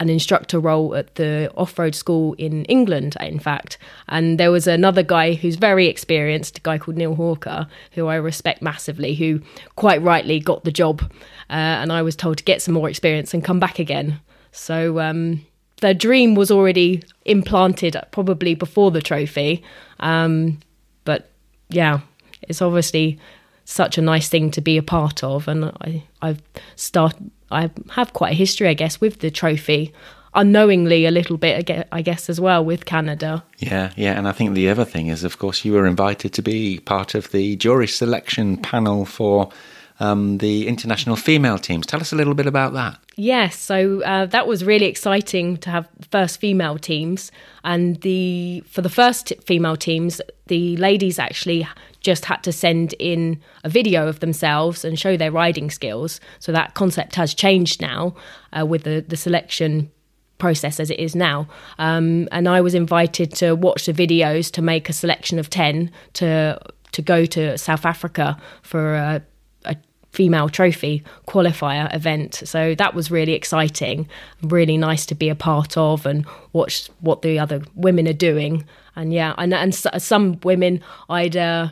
an 0.00 0.08
instructor 0.08 0.60
role 0.60 0.94
at 0.94 1.16
the 1.16 1.50
off 1.56 1.78
road 1.78 1.94
school 1.94 2.34
in 2.34 2.64
England, 2.66 3.16
in 3.20 3.38
fact. 3.38 3.78
And 4.08 4.38
there 4.38 4.50
was 4.50 4.66
another 4.66 5.02
guy 5.02 5.34
who's 5.34 5.56
very 5.56 5.86
experienced, 5.88 6.58
a 6.58 6.60
guy 6.60 6.78
called 6.78 6.96
Neil 6.96 7.14
Hawker, 7.14 7.66
who 7.92 8.06
I 8.06 8.14
respect 8.14 8.62
massively, 8.62 9.14
who 9.14 9.40
quite 9.76 10.00
rightly 10.02 10.38
got 10.38 10.64
the 10.64 10.70
job. 10.72 11.02
Uh, 11.50 11.82
and 11.82 11.92
I 11.92 12.02
was 12.02 12.14
told 12.14 12.38
to 12.38 12.44
get 12.44 12.62
some 12.62 12.74
more 12.74 12.88
experience 12.88 13.34
and 13.34 13.44
come 13.44 13.58
back 13.58 13.78
again. 13.78 14.20
So, 14.52 15.00
um, 15.00 15.44
the 15.80 15.94
dream 15.94 16.34
was 16.34 16.50
already 16.50 17.02
implanted 17.24 17.96
probably 18.10 18.54
before 18.54 18.90
the 18.90 19.00
trophy. 19.00 19.62
Um, 20.00 20.58
but 21.04 21.30
yeah, 21.70 22.00
it's 22.42 22.62
obviously 22.62 23.18
such 23.68 23.98
a 23.98 24.02
nice 24.02 24.30
thing 24.30 24.50
to 24.50 24.62
be 24.62 24.78
a 24.78 24.82
part 24.82 25.22
of, 25.22 25.46
and 25.46 25.66
I 25.66 26.02
I've 26.22 26.42
start 26.74 27.14
I 27.50 27.70
have 27.90 28.12
quite 28.14 28.32
a 28.32 28.36
history, 28.36 28.68
I 28.68 28.74
guess, 28.74 29.00
with 29.00 29.20
the 29.20 29.30
trophy. 29.30 29.92
Unknowingly, 30.34 31.06
a 31.06 31.10
little 31.10 31.36
bit, 31.36 31.86
I 31.90 32.02
guess, 32.02 32.28
as 32.28 32.38
well 32.38 32.64
with 32.64 32.84
Canada. 32.84 33.42
Yeah, 33.58 33.92
yeah, 33.96 34.12
and 34.12 34.28
I 34.28 34.32
think 34.32 34.54
the 34.54 34.68
other 34.68 34.84
thing 34.84 35.08
is, 35.08 35.24
of 35.24 35.38
course, 35.38 35.64
you 35.64 35.72
were 35.72 35.86
invited 35.86 36.32
to 36.34 36.42
be 36.42 36.80
part 36.80 37.14
of 37.14 37.30
the 37.30 37.56
jury 37.56 37.88
selection 37.88 38.58
panel 38.58 39.04
for 39.04 39.50
um, 40.00 40.38
the 40.38 40.68
international 40.68 41.16
female 41.16 41.58
teams. 41.58 41.86
Tell 41.86 42.00
us 42.00 42.12
a 42.12 42.16
little 42.16 42.34
bit 42.34 42.46
about 42.46 42.72
that. 42.74 42.98
Yes, 43.16 43.58
so 43.58 44.02
uh, 44.02 44.26
that 44.26 44.46
was 44.46 44.64
really 44.64 44.86
exciting 44.86 45.56
to 45.58 45.70
have 45.70 45.88
first 46.10 46.38
female 46.40 46.78
teams, 46.78 47.32
and 47.64 48.00
the 48.02 48.62
for 48.68 48.82
the 48.82 48.88
first 48.88 49.32
female 49.44 49.76
teams, 49.76 50.20
the 50.46 50.76
ladies 50.76 51.18
actually 51.18 51.66
just 52.00 52.26
had 52.26 52.42
to 52.44 52.52
send 52.52 52.94
in 52.98 53.40
a 53.64 53.68
video 53.68 54.06
of 54.06 54.20
themselves 54.20 54.84
and 54.84 54.98
show 54.98 55.16
their 55.16 55.32
riding 55.32 55.70
skills. 55.70 56.20
So 56.38 56.52
that 56.52 56.74
concept 56.74 57.16
has 57.16 57.34
changed 57.34 57.80
now 57.80 58.14
uh, 58.56 58.64
with 58.64 58.84
the, 58.84 59.04
the 59.06 59.16
selection 59.16 59.90
process 60.38 60.78
as 60.78 60.90
it 60.90 61.00
is 61.00 61.16
now. 61.16 61.48
Um, 61.78 62.28
and 62.30 62.48
I 62.48 62.60
was 62.60 62.74
invited 62.74 63.32
to 63.36 63.54
watch 63.54 63.86
the 63.86 63.92
videos 63.92 64.50
to 64.52 64.62
make 64.62 64.88
a 64.88 64.92
selection 64.92 65.38
of 65.38 65.50
10 65.50 65.90
to 66.14 66.60
to 66.92 67.02
go 67.02 67.26
to 67.26 67.58
South 67.58 67.84
Africa 67.84 68.40
for 68.62 68.94
a 68.94 69.22
female 70.12 70.48
trophy 70.48 71.02
qualifier 71.26 71.94
event. 71.94 72.42
So 72.44 72.74
that 72.74 72.94
was 72.94 73.10
really 73.10 73.34
exciting, 73.34 74.08
really 74.42 74.76
nice 74.76 75.06
to 75.06 75.14
be 75.14 75.28
a 75.28 75.34
part 75.34 75.76
of 75.76 76.06
and 76.06 76.26
watch 76.52 76.88
what 77.00 77.22
the 77.22 77.38
other 77.38 77.62
women 77.74 78.08
are 78.08 78.12
doing. 78.12 78.64
And 78.96 79.12
yeah, 79.12 79.34
and, 79.38 79.54
and 79.54 79.74
some 79.74 80.40
women 80.42 80.82
I'd 81.08 81.36
uh, 81.36 81.68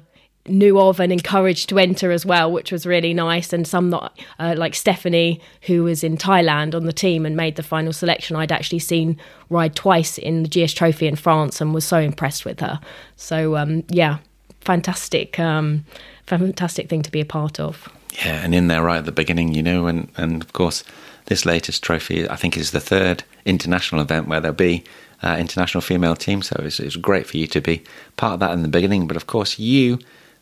knew 0.48 0.78
of 0.78 1.00
and 1.00 1.12
encouraged 1.12 1.68
to 1.70 1.78
enter 1.78 2.12
as 2.12 2.24
well, 2.24 2.50
which 2.52 2.70
was 2.70 2.86
really 2.86 3.14
nice. 3.14 3.52
And 3.52 3.66
some 3.66 3.92
uh, 3.94 4.08
like 4.56 4.74
Stephanie, 4.74 5.40
who 5.62 5.84
was 5.84 6.04
in 6.04 6.16
Thailand 6.16 6.74
on 6.74 6.84
the 6.84 6.92
team 6.92 7.26
and 7.26 7.36
made 7.36 7.56
the 7.56 7.62
final 7.62 7.92
selection, 7.92 8.36
I'd 8.36 8.52
actually 8.52 8.78
seen 8.78 9.18
ride 9.48 9.74
twice 9.74 10.18
in 10.18 10.42
the 10.42 10.48
GS 10.48 10.74
Trophy 10.74 11.06
in 11.06 11.16
France 11.16 11.60
and 11.60 11.74
was 11.74 11.84
so 11.84 11.98
impressed 11.98 12.44
with 12.44 12.60
her. 12.60 12.80
So 13.16 13.56
um, 13.56 13.84
yeah, 13.88 14.18
fantastic, 14.66 15.38
um, 15.38 15.84
fantastic 16.26 16.88
thing 16.88 17.02
to 17.02 17.10
be 17.10 17.20
a 17.20 17.24
part 17.24 17.58
of. 17.58 17.88
Yeah, 18.24 18.44
and 18.44 18.54
in 18.54 18.68
there 18.68 18.82
right 18.82 18.98
at 18.98 19.04
the 19.04 19.12
beginning, 19.12 19.54
you 19.54 19.62
know, 19.62 19.86
and, 19.86 20.08
and 20.16 20.42
of 20.42 20.52
course, 20.52 20.84
this 21.26 21.46
latest 21.46 21.82
trophy, 21.82 22.28
I 22.28 22.36
think, 22.36 22.56
is 22.56 22.70
the 22.72 22.80
third 22.80 23.24
international 23.44 24.00
event 24.00 24.28
where 24.28 24.40
there'll 24.40 24.54
be 24.54 24.84
uh, 25.22 25.36
international 25.38 25.80
female 25.80 26.16
team. 26.16 26.42
So 26.42 26.60
it's, 26.64 26.80
it's 26.80 26.96
great 26.96 27.26
for 27.26 27.36
you 27.36 27.46
to 27.48 27.60
be 27.60 27.82
part 28.16 28.34
of 28.34 28.40
that 28.40 28.52
in 28.52 28.62
the 28.62 28.68
beginning. 28.68 29.06
But 29.06 29.16
of 29.16 29.26
course, 29.26 29.58
you 29.58 29.98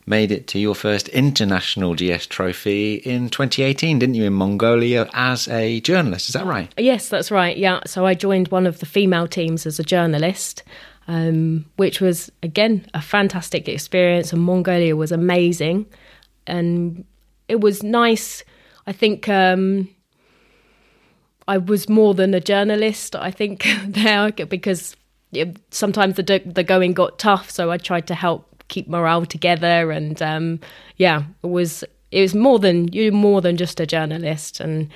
made 0.07 0.31
it 0.31 0.47
to 0.49 0.59
your 0.59 0.75
first 0.75 1.09
international 1.09 1.95
GS 1.95 2.27
trophy 2.27 2.97
in 2.97 3.31
2018, 3.31 3.99
didn't 3.99 4.15
you, 4.15 4.25
in 4.25 4.35
Mongolia 4.35 5.09
as 5.15 5.49
a 5.49 5.81
journalist? 5.81 6.29
Is 6.29 6.35
that 6.35 6.45
right? 6.45 6.73
Yes, 6.77 7.09
that's 7.09 7.31
right. 7.31 7.57
Yeah. 7.57 7.81
So 7.87 8.05
I 8.05 8.15
joined 8.15 8.49
one 8.49 8.67
of 8.67 8.81
the 8.81 8.87
female 8.87 9.27
teams 9.27 9.67
as 9.67 9.79
a 9.79 9.85
journalist. 9.85 10.63
Um, 11.07 11.67
which 11.77 12.01
was 12.01 12.33
again 12.43 12.87
a 12.95 13.03
fantastic 13.03 13.69
experience, 13.69 14.33
and 14.33 14.43
Mongolia 14.43 14.97
was 14.97 15.13
amazing. 15.13 15.87
And 16.47 17.05
it 17.49 17.61
was 17.61 17.83
nice. 17.83 18.43
I 18.87 18.93
think 18.93 19.29
um, 19.29 19.89
I 21.47 21.59
was 21.59 21.89
more 21.89 22.15
than 22.15 22.35
a 22.35 22.41
journalist. 22.41 23.17
I 23.17 23.31
think 23.31 23.67
there 23.87 24.33
because 24.33 24.97
it, 25.33 25.59
sometimes 25.71 26.17
the 26.17 26.43
the 26.45 26.65
going 26.65 26.95
got 26.95 27.19
tough, 27.19 27.51
so 27.51 27.71
I 27.71 27.79
tried 27.79 28.07
to 28.09 28.15
help 28.15 28.65
keep 28.69 28.89
morale 28.89 29.27
together. 29.27 29.91
And 29.91 30.21
um, 30.23 30.61
yeah, 30.97 31.25
it 31.43 31.49
was 31.49 31.85
it 32.11 32.21
was 32.21 32.35
more 32.35 32.59
than 32.59 32.89
you 32.93 33.13
more 33.13 33.41
than 33.41 33.57
just 33.57 33.81
a 33.81 33.87
journalist, 33.87 34.61
and 34.61 34.91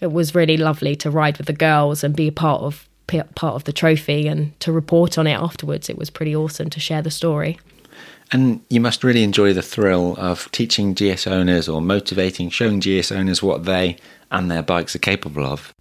it 0.00 0.12
was 0.12 0.34
really 0.34 0.56
lovely 0.56 0.96
to 0.96 1.10
ride 1.10 1.38
with 1.38 1.46
the 1.46 1.52
girls 1.52 2.02
and 2.02 2.14
be 2.16 2.28
a 2.28 2.32
part 2.32 2.62
of 2.62 2.88
part 3.06 3.54
of 3.54 3.64
the 3.64 3.72
trophy 3.72 4.26
and 4.26 4.58
to 4.60 4.72
report 4.72 5.18
on 5.18 5.26
it 5.26 5.34
afterwards. 5.34 5.88
It 5.88 5.98
was 5.98 6.10
pretty 6.10 6.34
awesome 6.34 6.70
to 6.70 6.80
share 6.80 7.02
the 7.02 7.10
story. 7.10 7.58
And 8.32 8.60
you 8.68 8.80
must 8.80 9.04
really 9.04 9.22
enjoy 9.22 9.52
the 9.52 9.62
thrill 9.62 10.16
of 10.18 10.50
teaching 10.50 10.94
GS 10.94 11.26
owners 11.26 11.68
or 11.68 11.80
motivating, 11.80 12.50
showing 12.50 12.80
GS 12.80 13.12
owners 13.12 13.42
what 13.42 13.64
they 13.64 13.96
and 14.30 14.50
their 14.50 14.62
bikes 14.62 14.96
are 14.96 15.00
capable 15.00 15.44
of. 15.44 15.72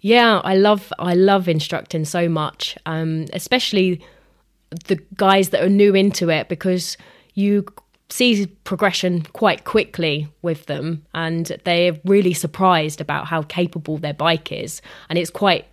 Yeah, 0.00 0.40
I 0.42 0.56
love 0.56 0.92
I 0.98 1.14
love 1.14 1.48
instructing 1.48 2.04
so 2.04 2.28
much, 2.28 2.76
um, 2.86 3.26
especially 3.32 4.00
the 4.86 4.98
guys 5.16 5.50
that 5.50 5.62
are 5.62 5.68
new 5.68 5.94
into 5.94 6.30
it 6.30 6.48
because 6.48 6.96
you 7.34 7.66
see 8.08 8.46
progression 8.64 9.22
quite 9.32 9.64
quickly 9.64 10.28
with 10.42 10.66
them 10.66 11.04
and 11.14 11.58
they're 11.64 11.98
really 12.04 12.34
surprised 12.34 13.00
about 13.00 13.26
how 13.26 13.42
capable 13.42 13.96
their 13.96 14.12
bike 14.12 14.52
is 14.52 14.82
and 15.08 15.18
it's 15.18 15.30
quite 15.30 15.66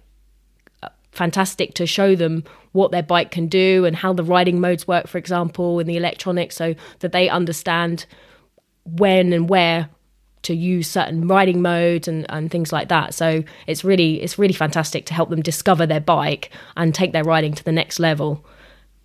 fantastic 1.11 1.73
to 1.75 1.85
show 1.85 2.15
them 2.15 2.43
what 2.71 2.91
their 2.91 3.03
bike 3.03 3.31
can 3.31 3.47
do 3.47 3.85
and 3.85 3.95
how 3.95 4.13
the 4.13 4.23
riding 4.23 4.59
modes 4.59 4.87
work, 4.87 5.07
for 5.07 5.17
example, 5.17 5.79
and 5.79 5.89
the 5.89 5.97
electronics, 5.97 6.55
so 6.55 6.75
that 6.99 7.11
they 7.11 7.29
understand 7.29 8.05
when 8.85 9.33
and 9.33 9.49
where 9.49 9.89
to 10.41 10.55
use 10.55 10.87
certain 10.87 11.27
riding 11.27 11.61
modes 11.61 12.07
and, 12.07 12.25
and 12.29 12.49
things 12.49 12.71
like 12.71 12.89
that. 12.89 13.13
So 13.13 13.43
it's 13.67 13.83
really 13.83 14.21
it's 14.21 14.39
really 14.39 14.53
fantastic 14.53 15.05
to 15.07 15.13
help 15.13 15.29
them 15.29 15.41
discover 15.41 15.85
their 15.85 15.99
bike 15.99 16.51
and 16.77 16.95
take 16.95 17.11
their 17.11 17.23
riding 17.23 17.53
to 17.53 17.63
the 17.63 17.71
next 17.71 17.99
level. 17.99 18.45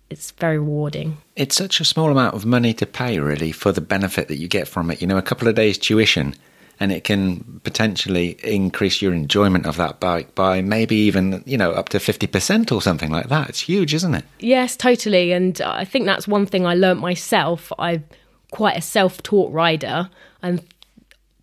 It's 0.09 0.31
very 0.31 0.59
rewarding. 0.59 1.17
It's 1.35 1.55
such 1.55 1.81
a 1.81 1.85
small 1.85 2.11
amount 2.11 2.35
of 2.35 2.45
money 2.45 2.73
to 2.75 2.85
pay 2.85 3.19
really 3.19 3.51
for 3.51 3.71
the 3.71 3.81
benefit 3.81 4.27
that 4.27 4.37
you 4.37 4.47
get 4.47 4.67
from 4.67 4.91
it. 4.91 5.01
You 5.01 5.07
know, 5.07 5.17
a 5.17 5.23
couple 5.23 5.47
of 5.47 5.55
days 5.55 5.77
tuition 5.77 6.35
and 6.79 6.91
it 6.91 7.03
can 7.03 7.61
potentially 7.63 8.37
increase 8.43 9.01
your 9.01 9.13
enjoyment 9.13 9.65
of 9.65 9.77
that 9.77 9.99
bike 9.99 10.35
by 10.35 10.61
maybe 10.61 10.95
even 10.95 11.43
you 11.45 11.57
know 11.57 11.71
up 11.71 11.89
to 11.89 11.97
50% 11.97 12.71
or 12.71 12.81
something 12.81 13.11
like 13.11 13.29
that. 13.29 13.49
It's 13.49 13.61
huge 13.61 13.93
isn't 13.93 14.15
it? 14.15 14.25
Yes 14.39 14.75
totally. 14.75 15.31
And 15.31 15.59
i 15.61 15.85
think 15.85 16.05
that's 16.05 16.27
one 16.27 16.45
thing 16.45 16.65
i 16.65 16.73
learnt 16.73 16.99
myself. 16.99 17.71
I'm 17.79 18.03
quite 18.51 18.77
a 18.77 18.81
self-taught 18.81 19.51
rider. 19.51 20.09
And 20.41 20.63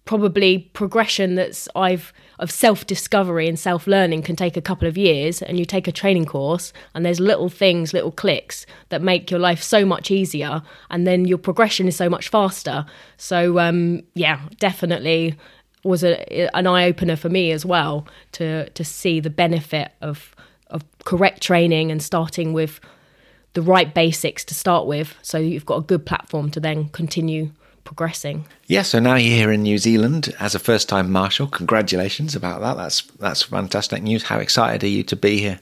probably 0.05 0.59
progression 0.73 1.37
that's 1.37 1.69
I've 1.77 2.13
of 2.39 2.51
self 2.51 2.87
discovery 2.87 3.49
and 3.49 3.59
self 3.59 3.87
learning 3.87 4.23
can 4.23 4.37
take 4.37 4.57
a 4.57 4.61
couple 4.61 4.89
of 4.89 4.99
years 4.99 5.43
and 5.43 5.59
you 5.59 5.65
take 5.65 5.87
a 5.87 5.93
training 5.93 6.27
course 6.27 6.73
and 6.95 7.07
there's 7.07 7.21
little 7.21 7.49
things 7.49 7.93
little 7.93 8.11
clicks 8.11 8.67
that 8.89 9.01
make 9.01 9.31
your 9.31 9.41
life 9.41 9.63
so 9.63 9.85
much 9.87 10.11
easier 10.11 10.63
and 10.91 11.07
then 11.07 11.25
your 11.25 11.39
progression 11.39 11.87
is 11.87 11.97
so 11.97 12.09
much 12.09 12.29
faster. 12.29 12.85
So 13.17 13.59
um, 13.59 14.03
yeah 14.15 14.41
definitely 14.59 15.37
was 15.85 16.05
a, 16.05 16.55
an 16.57 16.67
eye 16.67 16.85
opener 16.85 17.17
for 17.17 17.29
me 17.29 17.53
as 17.53 17.65
well 17.65 18.07
to 18.33 18.69
to 18.71 18.85
see 18.85 19.21
the 19.21 19.31
benefit 19.31 19.93
of 20.01 20.35
of 20.69 20.85
correct 21.05 21.43
training 21.43 21.91
and 21.91 22.03
starting 22.03 22.53
with 22.53 22.81
the 23.55 23.63
right 23.63 23.95
basics 23.95 24.45
to 24.45 24.55
start 24.55 24.87
with 24.87 25.15
so 25.23 25.39
you've 25.39 25.67
got 25.67 25.77
a 25.77 25.83
good 25.83 26.07
platform 26.07 26.51
to 26.51 26.59
then 26.59 26.89
continue 26.89 27.51
progressing. 27.85 28.47
Yeah, 28.67 28.83
so 28.83 28.99
now 28.99 29.17
you're 29.17 29.37
here 29.37 29.53
in 29.53 29.63
New 29.63 29.79
Zealand 29.79 30.35
as 30.41 30.55
a 30.55 30.59
first 30.59 30.89
time 30.89 31.11
marshal. 31.11 31.47
Congratulations 31.47 32.35
about 32.35 32.61
that. 32.61 32.77
That's 32.77 33.03
that's 33.19 33.43
fantastic 33.43 34.03
news. 34.03 34.25
How 34.25 34.39
excited 34.39 34.85
are 34.85 34.89
you 34.89 35.03
to 35.05 35.17
be 35.17 35.39
here? 35.39 35.59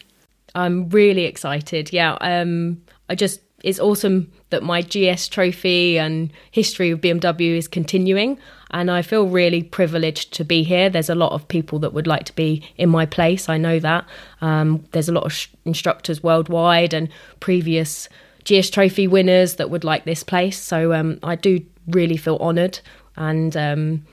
I'm 0.55 0.89
really 0.89 1.25
excited. 1.25 1.93
Yeah, 1.93 2.17
um, 2.21 2.83
I 3.09 3.15
just 3.15 3.41
it's 3.63 3.79
awesome 3.79 4.31
that 4.51 4.63
my 4.63 4.83
GS 4.83 5.29
trophy 5.29 5.99
and 5.99 6.33
history 6.51 6.91
of 6.91 7.01
BMW 7.01 7.57
is 7.57 7.69
continuing, 7.69 8.39
and 8.71 8.91
I 8.91 9.03
feel 9.03 9.27
really 9.27 9.63
privileged 9.63 10.33
to 10.35 10.45
be 10.45 10.63
here. 10.63 10.89
There's 10.91 11.11
a 11.11 11.15
lot 11.15 11.33
of 11.33 11.47
people 11.49 11.79
that 11.81 11.93
would 11.93 12.07
like 12.07 12.25
to 12.25 12.35
be 12.35 12.69
in 12.77 12.89
my 12.89 13.07
place. 13.07 13.49
I 13.49 13.59
know 13.59 13.79
that. 13.79 14.07
Um, 14.41 14.85
there's 14.93 15.09
a 15.09 15.13
lot 15.13 15.25
of 15.25 15.33
sh- 15.33 15.49
instructors 15.65 16.23
worldwide 16.23 16.95
and 16.95 17.09
previous 17.41 18.09
GS 18.45 18.71
trophy 18.71 19.07
winners 19.07 19.57
that 19.57 19.71
would 19.71 19.85
like 19.85 20.05
this 20.05 20.23
place. 20.23 20.59
So 20.59 20.93
um, 20.93 21.19
I 21.23 21.37
do 21.37 21.61
really 21.95 22.17
feel 22.17 22.37
honoured, 22.41 22.81
and 23.17 23.57
um, 23.57 24.07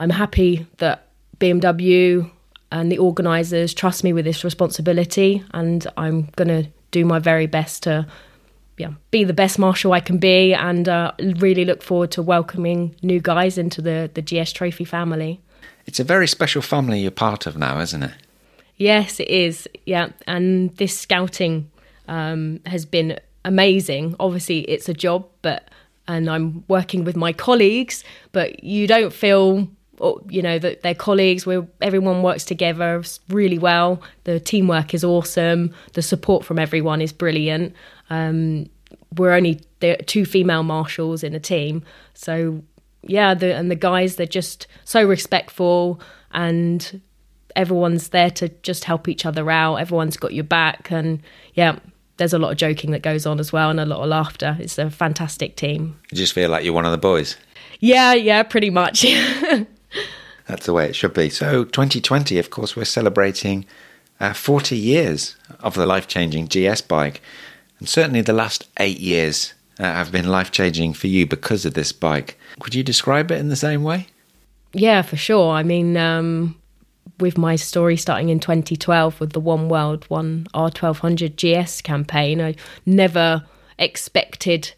I'm 0.00 0.10
happy 0.10 0.66
that 0.78 1.08
BMW 1.38 2.30
and 2.70 2.92
the 2.92 2.98
organisers 2.98 3.72
trust 3.72 4.04
me 4.04 4.12
with 4.12 4.24
this 4.24 4.44
responsibility, 4.44 5.42
and 5.52 5.86
I'm 5.96 6.28
going 6.36 6.48
to 6.48 6.68
do 6.90 7.04
my 7.04 7.18
very 7.18 7.46
best 7.46 7.82
to 7.84 8.06
yeah, 8.78 8.92
be 9.10 9.24
the 9.24 9.32
best 9.32 9.58
marshal 9.58 9.92
I 9.92 10.00
can 10.00 10.18
be, 10.18 10.54
and 10.54 10.88
uh, 10.88 11.12
really 11.18 11.64
look 11.64 11.82
forward 11.82 12.12
to 12.12 12.22
welcoming 12.22 12.94
new 13.02 13.20
guys 13.20 13.58
into 13.58 13.82
the 13.82 14.10
the 14.14 14.22
GS 14.22 14.52
Trophy 14.52 14.84
family. 14.84 15.40
It's 15.86 15.98
a 15.98 16.04
very 16.04 16.28
special 16.28 16.62
family 16.62 17.00
you're 17.00 17.10
part 17.10 17.46
of 17.46 17.56
now, 17.56 17.80
isn't 17.80 18.02
it? 18.02 18.12
Yes, 18.76 19.18
it 19.18 19.28
is. 19.28 19.68
Yeah, 19.84 20.10
and 20.26 20.76
this 20.76 20.98
scouting 20.98 21.70
um, 22.06 22.60
has 22.66 22.84
been 22.84 23.18
amazing. 23.44 24.14
Obviously, 24.20 24.60
it's 24.60 24.88
a 24.88 24.94
job, 24.94 25.26
but 25.42 25.68
and 26.08 26.28
I'm 26.28 26.64
working 26.66 27.04
with 27.04 27.16
my 27.16 27.32
colleagues, 27.32 28.02
but 28.32 28.64
you 28.64 28.86
don't 28.86 29.12
feel 29.12 29.68
you 30.28 30.42
know, 30.42 30.58
that 30.58 30.82
their 30.82 30.94
colleagues. 30.94 31.46
Where 31.46 31.66
everyone 31.80 32.22
works 32.22 32.44
together 32.44 33.02
really 33.28 33.58
well. 33.58 34.02
The 34.24 34.40
teamwork 34.40 34.94
is 34.94 35.04
awesome. 35.04 35.74
The 35.94 36.02
support 36.02 36.44
from 36.44 36.58
everyone 36.58 37.02
is 37.02 37.12
brilliant. 37.12 37.74
Um, 38.10 38.68
we're 39.16 39.32
only 39.32 39.60
two 40.06 40.24
female 40.24 40.62
marshals 40.62 41.22
in 41.22 41.32
the 41.32 41.40
team, 41.40 41.82
so 42.14 42.62
yeah, 43.02 43.34
the, 43.34 43.54
and 43.54 43.70
the 43.70 43.76
guys 43.76 44.16
they're 44.16 44.26
just 44.26 44.66
so 44.84 45.04
respectful 45.04 46.00
and 46.32 47.00
everyone's 47.56 48.08
there 48.08 48.30
to 48.30 48.48
just 48.62 48.84
help 48.84 49.08
each 49.08 49.24
other 49.24 49.50
out. 49.50 49.76
Everyone's 49.76 50.16
got 50.16 50.34
your 50.34 50.44
back, 50.44 50.90
and 50.90 51.22
yeah, 51.54 51.78
there's 52.18 52.32
a 52.32 52.38
lot 52.38 52.52
of 52.52 52.58
joking 52.58 52.90
that 52.90 53.02
goes 53.02 53.26
on 53.26 53.40
as 53.40 53.52
well, 53.52 53.70
and 53.70 53.80
a 53.80 53.86
lot 53.86 54.00
of 54.00 54.08
laughter. 54.08 54.56
It's 54.60 54.78
a 54.78 54.90
fantastic 54.90 55.56
team. 55.56 55.98
You 56.10 56.18
just 56.18 56.32
feel 56.32 56.50
like 56.50 56.64
you're 56.64 56.74
one 56.74 56.84
of 56.84 56.92
the 56.92 56.98
boys. 56.98 57.36
Yeah, 57.80 58.12
yeah, 58.12 58.42
pretty 58.42 58.70
much. 58.70 59.02
That's 60.46 60.66
the 60.66 60.72
way 60.72 60.88
it 60.88 60.96
should 60.96 61.14
be. 61.14 61.30
So, 61.30 61.64
2020, 61.64 62.38
of 62.38 62.50
course, 62.50 62.74
we're 62.74 62.84
celebrating 62.84 63.66
uh, 64.20 64.32
40 64.32 64.76
years 64.76 65.36
of 65.60 65.74
the 65.74 65.86
life 65.86 66.08
changing 66.08 66.48
GS 66.48 66.80
bike. 66.80 67.20
And 67.78 67.88
certainly 67.88 68.22
the 68.22 68.32
last 68.32 68.68
eight 68.78 68.98
years 68.98 69.54
uh, 69.78 69.84
have 69.84 70.10
been 70.10 70.28
life 70.28 70.50
changing 70.50 70.94
for 70.94 71.06
you 71.06 71.26
because 71.26 71.64
of 71.64 71.74
this 71.74 71.92
bike. 71.92 72.38
Could 72.60 72.74
you 72.74 72.82
describe 72.82 73.30
it 73.30 73.38
in 73.38 73.48
the 73.48 73.56
same 73.56 73.84
way? 73.84 74.08
Yeah, 74.72 75.02
for 75.02 75.16
sure. 75.16 75.52
I 75.52 75.62
mean, 75.62 75.96
um, 75.96 76.56
with 77.20 77.38
my 77.38 77.56
story 77.56 77.96
starting 77.96 78.28
in 78.28 78.40
2012 78.40 79.20
with 79.20 79.32
the 79.32 79.40
One 79.40 79.68
World, 79.68 80.04
One 80.08 80.46
R1200 80.54 81.36
GS 81.36 81.82
campaign, 81.82 82.40
I 82.40 82.54
never 82.86 83.44
expected 83.78 84.72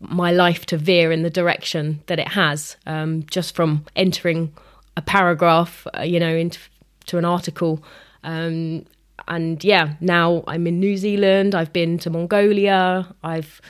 my 0.00 0.32
life 0.32 0.66
to 0.66 0.76
veer 0.76 1.12
in 1.12 1.22
the 1.22 1.30
direction 1.30 2.02
that 2.06 2.18
it 2.18 2.28
has. 2.28 2.76
Um, 2.86 3.24
just 3.30 3.54
from 3.54 3.84
entering 3.94 4.52
a 4.96 5.02
paragraph, 5.02 5.86
uh, 5.96 6.02
you 6.02 6.18
know, 6.18 6.34
into 6.34 6.58
to 7.06 7.18
an 7.18 7.24
article. 7.24 7.82
Um, 8.24 8.84
and 9.28 9.62
yeah, 9.62 9.94
now 10.00 10.44
I'm 10.46 10.66
in 10.66 10.80
New 10.80 10.96
Zealand. 10.96 11.54
I've 11.54 11.72
been 11.72 11.98
to 12.00 12.10
Mongolia. 12.10 13.06
I've 13.22 13.60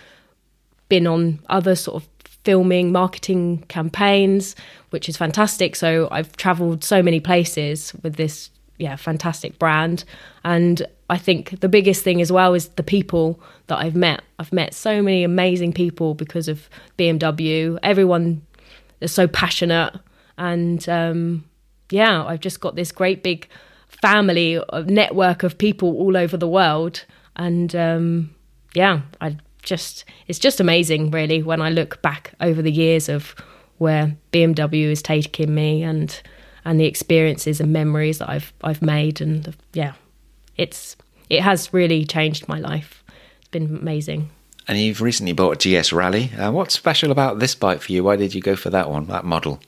been 0.88 1.06
on 1.06 1.40
other 1.48 1.74
sort 1.74 2.02
of 2.02 2.11
filming, 2.44 2.92
marketing 2.92 3.64
campaigns, 3.68 4.56
which 4.90 5.08
is 5.08 5.16
fantastic. 5.16 5.76
So 5.76 6.08
I've 6.10 6.36
traveled 6.36 6.84
so 6.84 7.02
many 7.02 7.20
places 7.20 7.92
with 8.02 8.16
this, 8.16 8.50
yeah, 8.78 8.96
fantastic 8.96 9.58
brand. 9.58 10.04
And 10.44 10.86
I 11.08 11.18
think 11.18 11.60
the 11.60 11.68
biggest 11.68 12.02
thing 12.02 12.20
as 12.20 12.32
well 12.32 12.54
is 12.54 12.68
the 12.70 12.82
people 12.82 13.40
that 13.68 13.78
I've 13.78 13.94
met. 13.94 14.22
I've 14.38 14.52
met 14.52 14.74
so 14.74 15.02
many 15.02 15.24
amazing 15.24 15.72
people 15.72 16.14
because 16.14 16.48
of 16.48 16.68
BMW. 16.98 17.78
Everyone 17.82 18.42
is 19.00 19.12
so 19.12 19.28
passionate. 19.28 19.94
And 20.38 20.88
um, 20.88 21.44
yeah, 21.90 22.24
I've 22.24 22.40
just 22.40 22.60
got 22.60 22.74
this 22.74 22.90
great 22.90 23.22
big 23.22 23.48
family, 23.88 24.60
network 24.86 25.42
of 25.42 25.58
people 25.58 25.96
all 25.96 26.16
over 26.16 26.36
the 26.36 26.48
world. 26.48 27.04
And 27.36 27.74
um, 27.76 28.34
yeah, 28.74 29.02
I 29.20 29.36
just 29.62 30.04
it's 30.26 30.38
just 30.38 30.60
amazing 30.60 31.10
really 31.10 31.42
when 31.42 31.60
I 31.60 31.70
look 31.70 32.02
back 32.02 32.34
over 32.40 32.60
the 32.60 32.72
years 32.72 33.08
of 33.08 33.34
where 33.78 34.16
BMW 34.32 34.88
has 34.90 35.02
taken 35.02 35.54
me 35.54 35.82
and 35.82 36.20
and 36.64 36.78
the 36.78 36.84
experiences 36.84 37.60
and 37.60 37.72
memories 37.72 38.18
that 38.18 38.28
I've 38.28 38.52
I've 38.62 38.82
made. 38.82 39.20
And 39.20 39.44
the, 39.44 39.54
yeah 39.72 39.94
it's 40.56 40.96
it 41.30 41.40
has 41.40 41.72
really 41.72 42.04
changed 42.04 42.48
my 42.48 42.58
life. 42.58 43.02
It's 43.38 43.48
been 43.48 43.76
amazing. 43.76 44.30
And 44.68 44.78
you've 44.78 45.00
recently 45.00 45.32
bought 45.32 45.64
a 45.64 45.80
GS 45.80 45.92
Rally. 45.92 46.30
Uh, 46.34 46.52
what's 46.52 46.74
special 46.74 47.10
about 47.10 47.40
this 47.40 47.54
bike 47.54 47.80
for 47.80 47.90
you? 47.90 48.04
Why 48.04 48.14
did 48.16 48.34
you 48.34 48.40
go 48.40 48.54
for 48.54 48.70
that 48.70 48.90
one 48.90 49.06
that 49.06 49.24
model? 49.24 49.60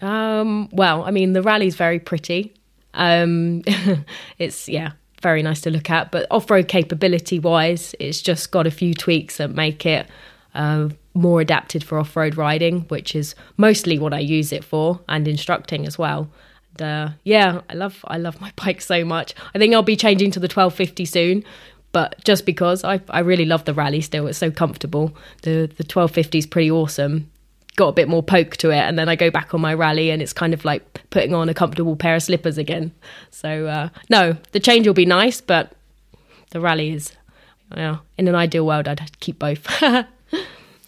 Um, 0.00 0.68
well 0.72 1.04
I 1.04 1.10
mean 1.10 1.32
the 1.32 1.42
Rally's 1.42 1.76
very 1.76 1.98
pretty. 1.98 2.54
Um, 2.94 3.62
it's 4.38 4.68
yeah 4.68 4.92
very 5.20 5.42
nice 5.42 5.60
to 5.62 5.70
look 5.70 5.90
at. 5.90 6.10
But 6.10 6.26
off 6.30 6.50
road 6.50 6.68
capability 6.68 7.38
wise, 7.38 7.94
it's 7.98 8.20
just 8.20 8.50
got 8.50 8.66
a 8.66 8.70
few 8.70 8.94
tweaks 8.94 9.36
that 9.38 9.50
make 9.50 9.86
it 9.86 10.06
uh, 10.54 10.88
more 11.14 11.40
adapted 11.40 11.84
for 11.84 11.98
off 11.98 12.16
road 12.16 12.36
riding, 12.36 12.82
which 12.82 13.14
is 13.14 13.34
mostly 13.56 13.98
what 13.98 14.12
I 14.12 14.20
use 14.20 14.52
it 14.52 14.64
for, 14.64 15.00
and 15.08 15.26
instructing 15.28 15.86
as 15.86 15.98
well. 15.98 16.30
And, 16.78 16.82
uh, 16.82 17.08
yeah, 17.24 17.60
I 17.68 17.74
love 17.74 18.04
I 18.08 18.18
love 18.18 18.40
my 18.40 18.52
bike 18.64 18.80
so 18.80 19.04
much. 19.04 19.34
I 19.54 19.58
think 19.58 19.74
I'll 19.74 19.82
be 19.82 19.96
changing 19.96 20.30
to 20.32 20.40
the 20.40 20.44
1250 20.44 21.04
soon, 21.04 21.44
but 21.92 22.22
just 22.24 22.46
because 22.46 22.84
I 22.84 23.00
I 23.10 23.20
really 23.20 23.44
love 23.44 23.64
the 23.64 23.74
rally 23.74 24.00
still, 24.00 24.26
it's 24.26 24.38
so 24.38 24.50
comfortable. 24.50 25.16
The 25.42 25.66
the 25.76 25.84
1250 25.84 26.38
is 26.38 26.46
pretty 26.46 26.70
awesome 26.70 27.30
got 27.80 27.88
a 27.88 27.92
bit 27.92 28.08
more 28.08 28.22
poke 28.22 28.58
to 28.58 28.70
it 28.70 28.80
and 28.80 28.98
then 28.98 29.08
I 29.08 29.16
go 29.16 29.30
back 29.30 29.54
on 29.54 29.60
my 29.62 29.72
rally 29.72 30.10
and 30.10 30.20
it's 30.20 30.34
kind 30.34 30.52
of 30.52 30.66
like 30.66 31.08
putting 31.08 31.34
on 31.34 31.48
a 31.48 31.54
comfortable 31.54 31.96
pair 31.96 32.14
of 32.14 32.22
slippers 32.22 32.58
again. 32.58 32.92
So 33.30 33.66
uh, 33.66 33.88
no, 34.10 34.36
the 34.52 34.60
change 34.60 34.86
will 34.86 34.92
be 34.92 35.06
nice, 35.06 35.40
but 35.40 35.72
the 36.50 36.60
rally 36.60 36.92
is 36.92 37.12
yeah, 37.74 38.00
in 38.18 38.28
an 38.28 38.34
ideal 38.34 38.66
world 38.66 38.86
I'd 38.86 39.18
keep 39.20 39.38
both. 39.38 39.66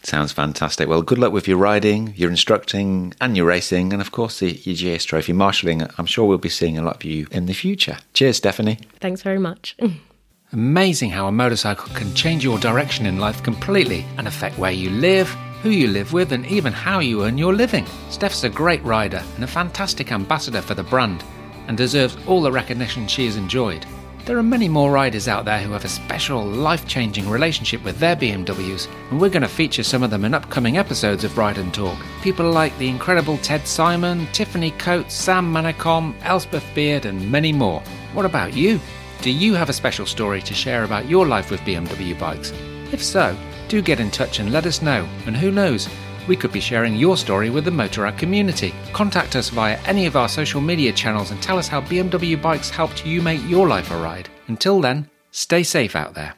Sounds 0.03 0.33
fantastic. 0.33 0.87
Well, 0.87 1.01
good 1.01 1.19
luck 1.19 1.33
with 1.33 1.49
your 1.49 1.57
riding, 1.57 2.13
your 2.15 2.29
instructing, 2.29 3.15
and 3.23 3.37
your 3.39 3.47
racing, 3.47 3.95
and 3.95 4.03
of 4.03 4.13
course 4.13 4.41
the, 4.41 4.51
your 4.65 4.99
GS 4.99 5.05
Trophy 5.05 5.33
marshalling. 5.33 5.87
I'm 5.97 6.07
sure 6.07 6.27
we'll 6.27 6.39
be 6.39 6.51
seeing 6.51 6.77
a 6.77 6.83
lot 6.83 6.97
of 6.97 7.05
you 7.05 7.27
in 7.31 7.47
the 7.47 7.55
future. 7.55 7.97
Cheers, 8.13 8.37
Stephanie. 8.37 8.81
Thanks 9.01 9.23
very 9.23 9.39
much. 9.39 9.77
Amazing 10.53 11.11
how 11.11 11.27
a 11.27 11.33
motorcycle 11.33 11.95
can 11.95 12.13
change 12.15 12.45
your 12.45 12.59
direction 12.59 13.07
in 13.07 13.19
life 13.19 13.43
completely 13.43 14.05
and 14.19 14.29
affect 14.29 14.59
where 14.59 14.73
you 14.73 14.91
live 14.91 15.35
who 15.63 15.71
you 15.71 15.89
live 15.89 16.13
with, 16.13 16.33
and 16.33 16.45
even 16.47 16.73
how 16.73 16.99
you 16.99 17.25
earn 17.25 17.39
your 17.39 17.55
living. 17.55 17.87
Steph's 18.11 18.45
a 18.45 18.49
great 18.49 18.83
rider 18.85 19.23
and 19.37 19.45
a 19.45 19.47
fantastic 19.47 20.13
ambassador 20.13 20.61
for 20.61 20.75
the 20.75 20.83
brand, 20.83 21.25
and 21.69 21.77
deserves 21.77 22.17
all 22.27 22.43
the 22.43 22.51
recognition 22.51 23.07
she 23.07 23.27
has 23.27 23.37
enjoyed. 23.37 23.87
There 24.25 24.39
are 24.39 24.43
many 24.43 24.69
more 24.69 24.93
riders 24.93 25.27
out 25.27 25.45
there 25.45 25.59
who 25.59 25.73
have 25.73 25.85
a 25.85 25.89
special, 25.89 26.45
life 26.45 26.87
changing 26.87 27.29
relationship 27.29 27.83
with 27.83 27.99
their 27.99 28.15
BMWs, 28.15 28.87
and 29.11 29.21
we're 29.21 29.29
going 29.29 29.43
to 29.43 29.49
feature 29.49 29.83
some 29.83 30.05
of 30.05 30.11
them 30.11 30.25
in 30.25 30.33
upcoming 30.33 30.79
episodes 30.79 31.25
of 31.25 31.37
Ride 31.37 31.59
and 31.59 31.75
Talk. 31.75 31.99
People 32.23 32.49
like 32.51 32.77
the 32.79 32.89
incredible 32.89 33.37
Ted 33.39 33.67
Simon, 33.67 34.29
Tiffany 34.33 34.71
Coates, 34.73 35.15
Sam 35.15 35.53
Manicom, 35.53 36.15
Elspeth 36.23 36.65
Beard, 36.73 37.05
and 37.05 37.33
many 37.33 37.53
more. 37.53 37.81
What 38.13 38.25
about 38.25 38.55
you? 38.55 38.79
Do 39.23 39.31
you 39.33 39.55
have 39.55 39.69
a 39.69 39.73
special 39.73 40.07
story 40.07 40.41
to 40.43 40.55
share 40.55 40.85
about 40.85 41.09
your 41.09 41.27
life 41.27 41.51
with 41.51 41.61
BMW 41.63 42.17
bikes? 42.17 42.53
If 42.93 43.03
so, 43.03 43.37
do 43.73 43.81
get 43.81 44.01
in 44.01 44.11
touch 44.11 44.39
and 44.39 44.53
let 44.53 44.67
us 44.67 44.83
know. 44.83 45.09
And 45.25 45.35
who 45.35 45.51
knows, 45.51 45.89
we 46.29 46.37
could 46.37 46.53
be 46.53 46.61
sharing 46.61 46.95
your 46.95 47.17
story 47.17 47.49
with 47.49 47.65
the 47.65 47.71
Motorrad 47.71 48.19
community. 48.19 48.75
Contact 48.93 49.35
us 49.35 49.49
via 49.49 49.81
any 49.87 50.05
of 50.05 50.15
our 50.15 50.29
social 50.29 50.61
media 50.61 50.93
channels 50.93 51.31
and 51.31 51.43
tell 51.43 51.59
us 51.59 51.69
how 51.69 51.81
BMW 51.81 52.41
bikes 52.41 52.69
helped 52.69 53.07
you 53.07 53.23
make 53.23 53.41
your 53.49 53.67
life 53.67 53.91
a 53.91 53.97
ride. 53.97 54.29
Until 54.49 54.83
then, 54.83 55.09
stay 55.31 55.63
safe 55.63 55.97
out 55.97 56.13
there. 56.13 56.35